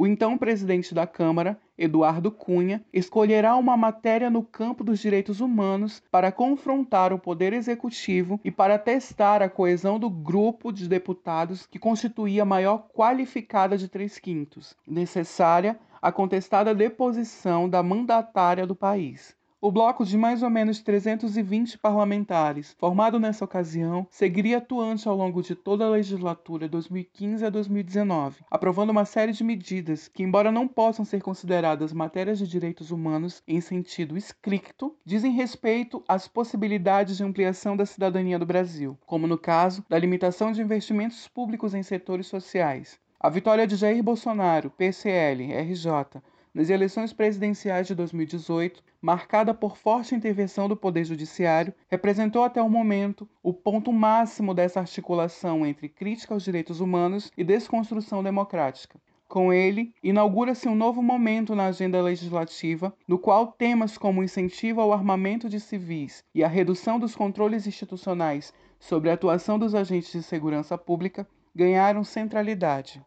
O 0.00 0.06
então 0.06 0.38
presidente 0.38 0.94
da 0.94 1.08
Câmara, 1.08 1.58
Eduardo 1.76 2.30
Cunha, 2.30 2.84
escolherá 2.92 3.56
uma 3.56 3.76
matéria 3.76 4.30
no 4.30 4.44
campo 4.44 4.84
dos 4.84 5.00
direitos 5.00 5.40
humanos 5.40 6.00
para 6.08 6.30
confrontar 6.30 7.12
o 7.12 7.18
Poder 7.18 7.52
Executivo 7.52 8.38
e 8.44 8.50
para 8.52 8.78
testar 8.78 9.42
a 9.42 9.48
coesão 9.48 9.98
do 9.98 10.08
grupo 10.08 10.70
de 10.70 10.88
deputados 10.88 11.66
que 11.66 11.80
constituía 11.80 12.42
a 12.42 12.46
maior 12.46 12.86
qualificada 12.94 13.76
de 13.76 13.88
três 13.88 14.20
quintos, 14.20 14.76
necessária 14.86 15.76
à 16.00 16.12
contestada 16.12 16.72
deposição 16.72 17.68
da 17.68 17.82
mandatária 17.82 18.64
do 18.64 18.76
país. 18.76 19.36
O 19.60 19.72
bloco 19.72 20.04
de 20.04 20.16
mais 20.16 20.40
ou 20.44 20.48
menos 20.48 20.80
320 20.80 21.78
parlamentares, 21.78 22.76
formado 22.78 23.18
nessa 23.18 23.44
ocasião, 23.44 24.06
seguiria 24.08 24.58
atuante 24.58 25.08
ao 25.08 25.16
longo 25.16 25.42
de 25.42 25.56
toda 25.56 25.84
a 25.84 25.90
legislatura 25.90 26.68
2015 26.68 27.44
a 27.44 27.50
2019, 27.50 28.44
aprovando 28.48 28.90
uma 28.90 29.04
série 29.04 29.32
de 29.32 29.42
medidas 29.42 30.06
que, 30.06 30.22
embora 30.22 30.52
não 30.52 30.68
possam 30.68 31.04
ser 31.04 31.20
consideradas 31.20 31.92
matérias 31.92 32.38
de 32.38 32.46
direitos 32.46 32.92
humanos 32.92 33.42
em 33.48 33.60
sentido 33.60 34.16
estricto, 34.16 34.94
dizem 35.04 35.32
respeito 35.32 36.04
às 36.06 36.28
possibilidades 36.28 37.16
de 37.16 37.24
ampliação 37.24 37.76
da 37.76 37.84
cidadania 37.84 38.38
do 38.38 38.46
Brasil, 38.46 38.96
como 39.04 39.26
no 39.26 39.36
caso 39.36 39.84
da 39.88 39.98
limitação 39.98 40.52
de 40.52 40.62
investimentos 40.62 41.26
públicos 41.26 41.74
em 41.74 41.82
setores 41.82 42.28
sociais. 42.28 42.96
A 43.18 43.28
vitória 43.28 43.66
de 43.66 43.74
Jair 43.74 44.00
Bolsonaro, 44.04 44.70
PCL, 44.70 45.52
RJ, 45.52 46.22
nas 46.54 46.70
eleições 46.70 47.12
presidenciais 47.12 47.86
de 47.86 47.94
2018, 47.94 48.82
marcada 49.00 49.52
por 49.54 49.76
forte 49.76 50.14
intervenção 50.14 50.68
do 50.68 50.76
Poder 50.76 51.04
Judiciário, 51.04 51.74
representou 51.88 52.42
até 52.42 52.60
o 52.62 52.68
momento 52.68 53.28
o 53.42 53.52
ponto 53.52 53.92
máximo 53.92 54.54
dessa 54.54 54.80
articulação 54.80 55.66
entre 55.66 55.88
crítica 55.88 56.34
aos 56.34 56.44
direitos 56.44 56.80
humanos 56.80 57.30
e 57.36 57.44
desconstrução 57.44 58.22
democrática. 58.22 59.00
Com 59.28 59.52
ele, 59.52 59.92
inaugura-se 60.02 60.68
um 60.68 60.74
novo 60.74 61.02
momento 61.02 61.54
na 61.54 61.66
agenda 61.66 62.00
legislativa, 62.00 62.94
no 63.06 63.18
qual 63.18 63.48
temas 63.48 63.98
como 63.98 64.20
o 64.20 64.24
incentivo 64.24 64.80
ao 64.80 64.90
armamento 64.90 65.50
de 65.50 65.60
civis 65.60 66.24
e 66.34 66.42
a 66.42 66.48
redução 66.48 66.98
dos 66.98 67.14
controles 67.14 67.66
institucionais 67.66 68.54
sobre 68.80 69.10
a 69.10 69.14
atuação 69.14 69.58
dos 69.58 69.74
agentes 69.74 70.12
de 70.12 70.22
segurança 70.22 70.78
pública 70.78 71.28
ganharam 71.54 72.04
centralidade. 72.04 73.04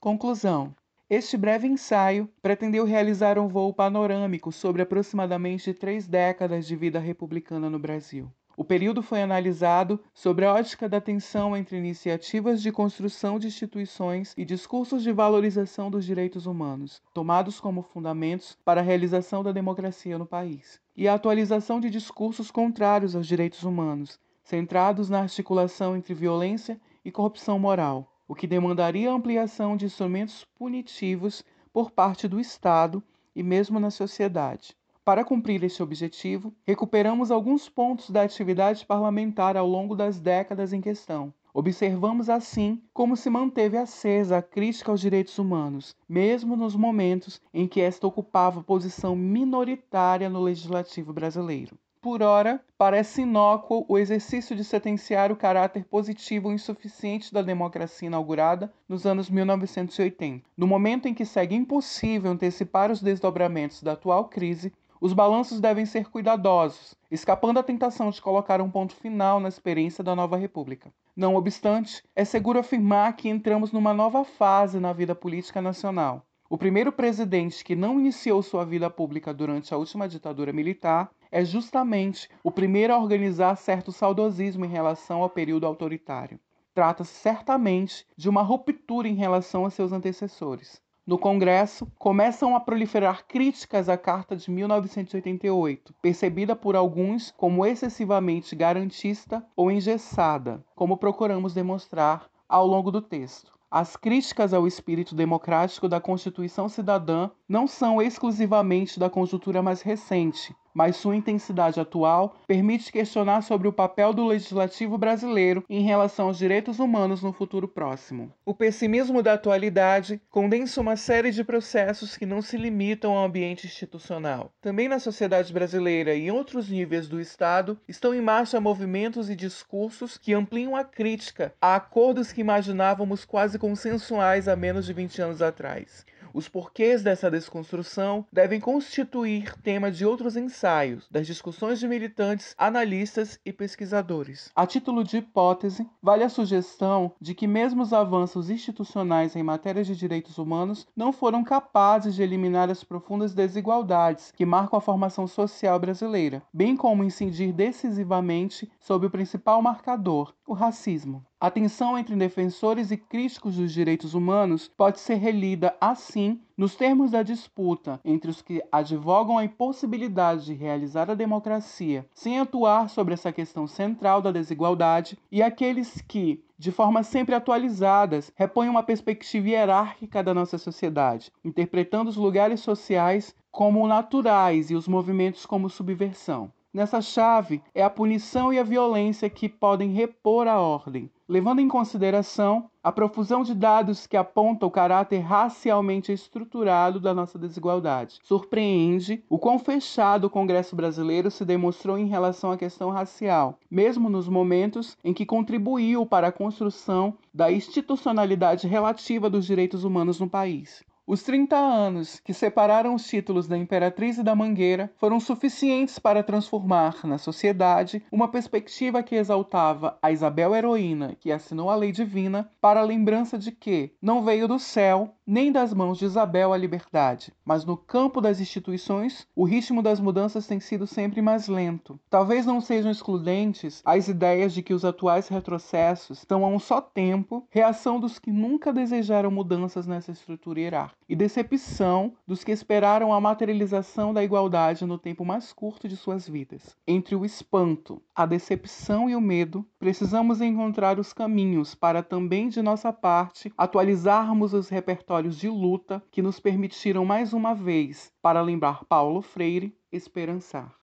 Conclusão: 0.00 0.74
este 1.08 1.36
breve 1.36 1.66
ensaio 1.66 2.28
pretendeu 2.40 2.84
realizar 2.86 3.38
um 3.38 3.46
voo 3.46 3.74
panorâmico 3.74 4.50
sobre 4.50 4.80
aproximadamente 4.80 5.74
três 5.74 6.08
décadas 6.08 6.66
de 6.66 6.74
vida 6.74 6.98
republicana 6.98 7.68
no 7.68 7.78
Brasil. 7.78 8.32
O 8.56 8.64
período 8.64 9.02
foi 9.02 9.20
analisado 9.20 10.00
sobre 10.14 10.46
a 10.46 10.54
ótica 10.54 10.88
da 10.88 11.00
tensão 11.00 11.56
entre 11.56 11.76
iniciativas 11.76 12.62
de 12.62 12.72
construção 12.72 13.38
de 13.38 13.48
instituições 13.48 14.32
e 14.36 14.44
discursos 14.44 15.02
de 15.02 15.12
valorização 15.12 15.90
dos 15.90 16.06
direitos 16.06 16.46
humanos, 16.46 17.02
tomados 17.12 17.60
como 17.60 17.82
fundamentos 17.82 18.56
para 18.64 18.80
a 18.80 18.84
realização 18.84 19.42
da 19.42 19.52
democracia 19.52 20.16
no 20.16 20.24
país, 20.24 20.80
e 20.96 21.06
a 21.06 21.14
atualização 21.14 21.80
de 21.80 21.90
discursos 21.90 22.50
contrários 22.50 23.14
aos 23.14 23.26
direitos 23.26 23.62
humanos, 23.64 24.18
centrados 24.42 25.10
na 25.10 25.20
articulação 25.20 25.96
entre 25.96 26.14
violência 26.14 26.80
e 27.04 27.10
corrupção 27.10 27.58
moral, 27.58 28.13
o 28.26 28.34
que 28.34 28.46
demandaria 28.46 29.10
a 29.10 29.14
ampliação 29.14 29.76
de 29.76 29.84
instrumentos 29.84 30.44
punitivos 30.56 31.44
por 31.72 31.90
parte 31.90 32.26
do 32.26 32.40
Estado 32.40 33.02
e 33.34 33.42
mesmo 33.42 33.78
na 33.80 33.90
sociedade. 33.90 34.76
Para 35.04 35.24
cumprir 35.24 35.62
este 35.62 35.82
objetivo, 35.82 36.54
recuperamos 36.66 37.30
alguns 37.30 37.68
pontos 37.68 38.08
da 38.08 38.22
atividade 38.22 38.86
parlamentar 38.86 39.56
ao 39.56 39.66
longo 39.66 39.94
das 39.94 40.18
décadas 40.18 40.72
em 40.72 40.80
questão. 40.80 41.32
Observamos 41.52 42.30
assim 42.30 42.82
como 42.92 43.16
se 43.16 43.28
manteve 43.28 43.76
acesa 43.76 44.38
a 44.38 44.42
crítica 44.42 44.90
aos 44.90 45.00
direitos 45.00 45.38
humanos, 45.38 45.94
mesmo 46.08 46.56
nos 46.56 46.74
momentos 46.74 47.40
em 47.52 47.68
que 47.68 47.80
esta 47.80 48.06
ocupava 48.06 48.62
posição 48.62 49.14
minoritária 49.14 50.28
no 50.28 50.42
legislativo 50.42 51.12
brasileiro. 51.12 51.78
Por 52.04 52.22
ora, 52.22 52.62
parece 52.76 53.22
inócuo 53.22 53.86
o 53.88 53.96
exercício 53.96 54.54
de 54.54 54.62
sentenciar 54.62 55.32
o 55.32 55.36
caráter 55.36 55.86
positivo 55.86 56.48
ou 56.48 56.54
insuficiente 56.54 57.32
da 57.32 57.40
democracia 57.40 58.08
inaugurada 58.08 58.70
nos 58.86 59.06
anos 59.06 59.30
1980. 59.30 60.44
No 60.54 60.66
momento 60.66 61.08
em 61.08 61.14
que 61.14 61.24
segue 61.24 61.54
impossível 61.54 62.30
antecipar 62.30 62.90
os 62.90 63.00
desdobramentos 63.00 63.82
da 63.82 63.92
atual 63.92 64.28
crise, 64.28 64.70
os 65.00 65.14
balanços 65.14 65.60
devem 65.60 65.86
ser 65.86 66.10
cuidadosos, 66.10 66.94
escapando 67.10 67.58
à 67.58 67.62
tentação 67.62 68.10
de 68.10 68.20
colocar 68.20 68.60
um 68.60 68.70
ponto 68.70 68.94
final 68.94 69.40
na 69.40 69.48
experiência 69.48 70.04
da 70.04 70.14
nova 70.14 70.36
República. 70.36 70.92
Não 71.16 71.36
obstante, 71.36 72.02
é 72.14 72.22
seguro 72.22 72.58
afirmar 72.58 73.16
que 73.16 73.30
entramos 73.30 73.72
numa 73.72 73.94
nova 73.94 74.24
fase 74.24 74.78
na 74.78 74.92
vida 74.92 75.14
política 75.14 75.62
nacional. 75.62 76.22
O 76.50 76.58
primeiro 76.58 76.92
presidente 76.92 77.64
que 77.64 77.74
não 77.74 77.98
iniciou 77.98 78.42
sua 78.42 78.66
vida 78.66 78.90
pública 78.90 79.32
durante 79.32 79.72
a 79.72 79.78
última 79.78 80.06
ditadura 80.06 80.52
militar 80.52 81.10
é 81.34 81.44
justamente 81.44 82.30
o 82.44 82.50
primeiro 82.52 82.94
a 82.94 82.98
organizar 82.98 83.56
certo 83.56 83.90
saudosismo 83.90 84.64
em 84.64 84.68
relação 84.68 85.20
ao 85.20 85.28
período 85.28 85.66
autoritário. 85.66 86.38
Trata-se 86.72 87.12
certamente 87.12 88.06
de 88.16 88.28
uma 88.28 88.40
ruptura 88.40 89.08
em 89.08 89.16
relação 89.16 89.66
a 89.66 89.70
seus 89.70 89.90
antecessores. 89.90 90.80
No 91.04 91.18
Congresso, 91.18 91.88
começam 91.98 92.54
a 92.54 92.60
proliferar 92.60 93.26
críticas 93.26 93.88
à 93.88 93.98
Carta 93.98 94.36
de 94.36 94.48
1988, 94.48 95.92
percebida 96.00 96.54
por 96.54 96.76
alguns 96.76 97.34
como 97.36 97.66
excessivamente 97.66 98.54
garantista 98.54 99.44
ou 99.56 99.72
engessada, 99.72 100.64
como 100.72 100.96
procuramos 100.96 101.52
demonstrar 101.52 102.30
ao 102.48 102.64
longo 102.64 102.92
do 102.92 103.02
texto. 103.02 103.52
As 103.68 103.96
críticas 103.96 104.54
ao 104.54 104.68
espírito 104.68 105.16
democrático 105.16 105.88
da 105.88 106.00
Constituição 106.00 106.68
Cidadã 106.68 107.28
não 107.48 107.66
são 107.66 108.00
exclusivamente 108.00 109.00
da 109.00 109.10
conjuntura 109.10 109.60
mais 109.60 109.82
recente, 109.82 110.54
mas 110.74 110.96
sua 110.96 111.14
intensidade 111.14 111.78
atual 111.78 112.36
permite 112.46 112.90
questionar 112.90 113.42
sobre 113.42 113.68
o 113.68 113.72
papel 113.72 114.12
do 114.12 114.26
legislativo 114.26 114.98
brasileiro 114.98 115.64
em 115.70 115.82
relação 115.82 116.26
aos 116.26 116.36
direitos 116.36 116.80
humanos 116.80 117.22
no 117.22 117.32
futuro 117.32 117.68
próximo. 117.68 118.32
O 118.44 118.52
pessimismo 118.52 119.22
da 119.22 119.34
atualidade 119.34 120.20
condensa 120.28 120.80
uma 120.80 120.96
série 120.96 121.30
de 121.30 121.44
processos 121.44 122.16
que 122.16 122.26
não 122.26 122.42
se 122.42 122.56
limitam 122.56 123.16
ao 123.16 123.24
ambiente 123.24 123.66
institucional. 123.66 124.50
Também 124.60 124.88
na 124.88 124.98
sociedade 124.98 125.52
brasileira 125.52 126.14
e 126.14 126.26
em 126.26 126.30
outros 126.30 126.68
níveis 126.68 127.06
do 127.06 127.20
Estado 127.20 127.78
estão 127.86 128.12
em 128.12 128.20
marcha 128.20 128.60
movimentos 128.60 129.30
e 129.30 129.36
discursos 129.36 130.18
que 130.18 130.34
ampliam 130.34 130.74
a 130.74 130.82
crítica 130.82 131.54
a 131.60 131.76
acordos 131.76 132.32
que 132.32 132.40
imaginávamos 132.40 133.24
quase 133.24 133.58
consensuais 133.58 134.48
há 134.48 134.56
menos 134.56 134.86
de 134.86 134.92
20 134.92 135.22
anos 135.22 135.42
atrás. 135.42 136.04
Os 136.34 136.48
porquês 136.48 137.00
dessa 137.00 137.30
desconstrução 137.30 138.26
devem 138.32 138.58
constituir 138.58 139.56
tema 139.62 139.88
de 139.88 140.04
outros 140.04 140.36
ensaios, 140.36 141.08
das 141.08 141.28
discussões 141.28 141.78
de 141.78 141.86
militantes, 141.86 142.56
analistas 142.58 143.38
e 143.46 143.52
pesquisadores. 143.52 144.50
A 144.52 144.66
título 144.66 145.04
de 145.04 145.18
hipótese, 145.18 145.88
vale 146.02 146.24
a 146.24 146.28
sugestão 146.28 147.12
de 147.20 147.36
que 147.36 147.46
mesmo 147.46 147.84
os 147.84 147.92
avanços 147.92 148.50
institucionais 148.50 149.36
em 149.36 149.44
matéria 149.44 149.84
de 149.84 149.94
direitos 149.94 150.36
humanos 150.36 150.88
não 150.96 151.12
foram 151.12 151.44
capazes 151.44 152.16
de 152.16 152.22
eliminar 152.24 152.68
as 152.68 152.82
profundas 152.82 153.32
desigualdades 153.32 154.32
que 154.32 154.44
marcam 154.44 154.76
a 154.76 154.82
formação 154.82 155.28
social 155.28 155.78
brasileira, 155.78 156.42
bem 156.52 156.76
como 156.76 157.04
incidir 157.04 157.52
decisivamente 157.52 158.68
sobre 158.80 159.06
o 159.06 159.10
principal 159.10 159.62
marcador, 159.62 160.34
o 160.44 160.52
racismo. 160.52 161.24
A 161.44 161.50
tensão 161.50 161.98
entre 161.98 162.16
defensores 162.16 162.90
e 162.90 162.96
críticos 162.96 163.56
dos 163.56 163.70
direitos 163.70 164.14
humanos 164.14 164.66
pode 164.66 164.98
ser 164.98 165.16
relida, 165.16 165.76
assim, 165.78 166.40
nos 166.56 166.74
termos 166.74 167.10
da 167.10 167.22
disputa 167.22 168.00
entre 168.02 168.30
os 168.30 168.40
que 168.40 168.62
advogam 168.72 169.36
a 169.36 169.44
impossibilidade 169.44 170.46
de 170.46 170.54
realizar 170.54 171.10
a 171.10 171.14
democracia 171.14 172.06
sem 172.14 172.40
atuar 172.40 172.88
sobre 172.88 173.12
essa 173.12 173.30
questão 173.30 173.66
central 173.66 174.22
da 174.22 174.32
desigualdade 174.32 175.18
e 175.30 175.42
aqueles 175.42 176.00
que, 176.00 176.42
de 176.58 176.72
forma 176.72 177.02
sempre 177.02 177.34
atualizadas, 177.34 178.32
repõem 178.34 178.70
uma 178.70 178.82
perspectiva 178.82 179.50
hierárquica 179.50 180.22
da 180.22 180.32
nossa 180.32 180.56
sociedade, 180.56 181.30
interpretando 181.44 182.08
os 182.08 182.16
lugares 182.16 182.60
sociais 182.60 183.36
como 183.50 183.86
naturais 183.86 184.70
e 184.70 184.74
os 184.74 184.88
movimentos 184.88 185.44
como 185.44 185.68
subversão. 185.68 186.50
Nessa 186.72 187.02
chave 187.02 187.62
é 187.72 187.84
a 187.84 187.90
punição 187.90 188.52
e 188.52 188.58
a 188.58 188.64
violência 188.64 189.30
que 189.30 189.46
podem 189.46 189.92
repor 189.92 190.48
a 190.48 190.58
ordem, 190.58 191.08
levando 191.28 191.60
em 191.60 191.68
consideração 191.68 192.68
a 192.82 192.92
profusão 192.92 193.42
de 193.42 193.54
dados 193.54 194.06
que 194.06 194.16
aponta 194.16 194.66
o 194.66 194.70
caráter 194.70 195.20
racialmente 195.20 196.12
estruturado 196.12 197.00
da 197.00 197.14
nossa 197.14 197.38
desigualdade. 197.38 198.18
Surpreende 198.22 199.24
o 199.28 199.38
quão 199.38 199.58
fechado 199.58 200.26
o 200.26 200.30
Congresso 200.30 200.76
brasileiro 200.76 201.30
se 201.30 201.44
demonstrou 201.44 201.96
em 201.96 202.06
relação 202.06 202.52
à 202.52 202.56
questão 202.56 202.90
racial, 202.90 203.58
mesmo 203.70 204.10
nos 204.10 204.28
momentos 204.28 204.96
em 205.02 205.14
que 205.14 205.24
contribuiu 205.24 206.04
para 206.04 206.28
a 206.28 206.32
construção 206.32 207.16
da 207.32 207.50
institucionalidade 207.50 208.68
relativa 208.68 209.30
dos 209.30 209.46
direitos 209.46 209.84
humanos 209.84 210.20
no 210.20 210.28
país. 210.28 210.84
Os 211.06 211.22
30 211.22 211.54
anos 211.54 212.18
que 212.18 212.32
separaram 212.32 212.94
os 212.94 213.06
títulos 213.06 213.46
da 213.46 213.58
Imperatriz 213.58 214.16
e 214.16 214.22
da 214.22 214.34
Mangueira 214.34 214.90
foram 214.96 215.20
suficientes 215.20 215.98
para 215.98 216.22
transformar 216.22 217.04
na 217.04 217.18
sociedade 217.18 218.02
uma 218.10 218.26
perspectiva 218.26 219.02
que 219.02 219.14
exaltava 219.14 219.98
a 220.00 220.10
Isabel 220.10 220.54
heroína 220.54 221.14
que 221.20 221.30
assinou 221.30 221.68
a 221.68 221.76
lei 221.76 221.92
divina 221.92 222.50
para 222.58 222.80
a 222.80 222.84
lembrança 222.84 223.38
de 223.38 223.52
que 223.52 223.92
não 224.00 224.24
veio 224.24 224.48
do 224.48 224.58
céu 224.58 225.14
nem 225.26 225.50
das 225.50 225.72
mãos 225.72 225.98
de 225.98 226.04
Isabel 226.04 226.52
a 226.52 226.56
liberdade, 226.56 227.32
mas 227.44 227.64
no 227.64 227.76
campo 227.76 228.20
das 228.20 228.40
instituições 228.40 229.26
o 229.34 229.44
ritmo 229.44 229.82
das 229.82 230.00
mudanças 230.00 230.46
tem 230.46 230.60
sido 230.60 230.86
sempre 230.86 231.22
mais 231.22 231.48
lento. 231.48 231.98
Talvez 232.10 232.44
não 232.44 232.60
sejam 232.60 232.90
excludentes 232.90 233.80
as 233.84 234.08
ideias 234.08 234.52
de 234.52 234.62
que 234.62 234.74
os 234.74 234.84
atuais 234.84 235.28
retrocessos 235.28 236.18
estão 236.18 236.44
a 236.44 236.48
um 236.48 236.58
só 236.58 236.80
tempo 236.80 237.46
reação 237.50 237.98
dos 237.98 238.18
que 238.18 238.30
nunca 238.30 238.72
desejaram 238.72 239.30
mudanças 239.30 239.86
nessa 239.86 240.12
estrutura 240.12 240.60
hierárquica 240.60 241.04
e 241.08 241.16
decepção 241.16 242.14
dos 242.26 242.44
que 242.44 242.52
esperaram 242.52 243.12
a 243.12 243.20
materialização 243.20 244.12
da 244.12 244.22
igualdade 244.22 244.84
no 244.84 244.98
tempo 244.98 245.24
mais 245.24 245.52
curto 245.52 245.88
de 245.88 245.96
suas 245.96 246.28
vidas. 246.28 246.76
Entre 246.86 247.14
o 247.14 247.24
espanto, 247.24 248.02
a 248.14 248.26
decepção 248.26 249.08
e 249.08 249.16
o 249.16 249.20
medo, 249.20 249.66
precisamos 249.78 250.40
encontrar 250.40 250.98
os 250.98 251.12
caminhos 251.12 251.74
para 251.74 252.02
também 252.02 252.48
de 252.48 252.62
nossa 252.62 252.92
parte 252.92 253.52
atualizarmos 253.56 254.52
os 254.52 254.68
repertórios 254.68 255.13
de 255.22 255.48
luta 255.48 256.02
que 256.10 256.22
nos 256.22 256.38
permitiram 256.38 257.04
mais 257.04 257.32
uma 257.32 257.54
vez, 257.54 258.12
para 258.22 258.40
lembrar 258.40 258.84
Paulo 258.84 259.20
Freire, 259.20 259.76
esperançar. 259.90 260.72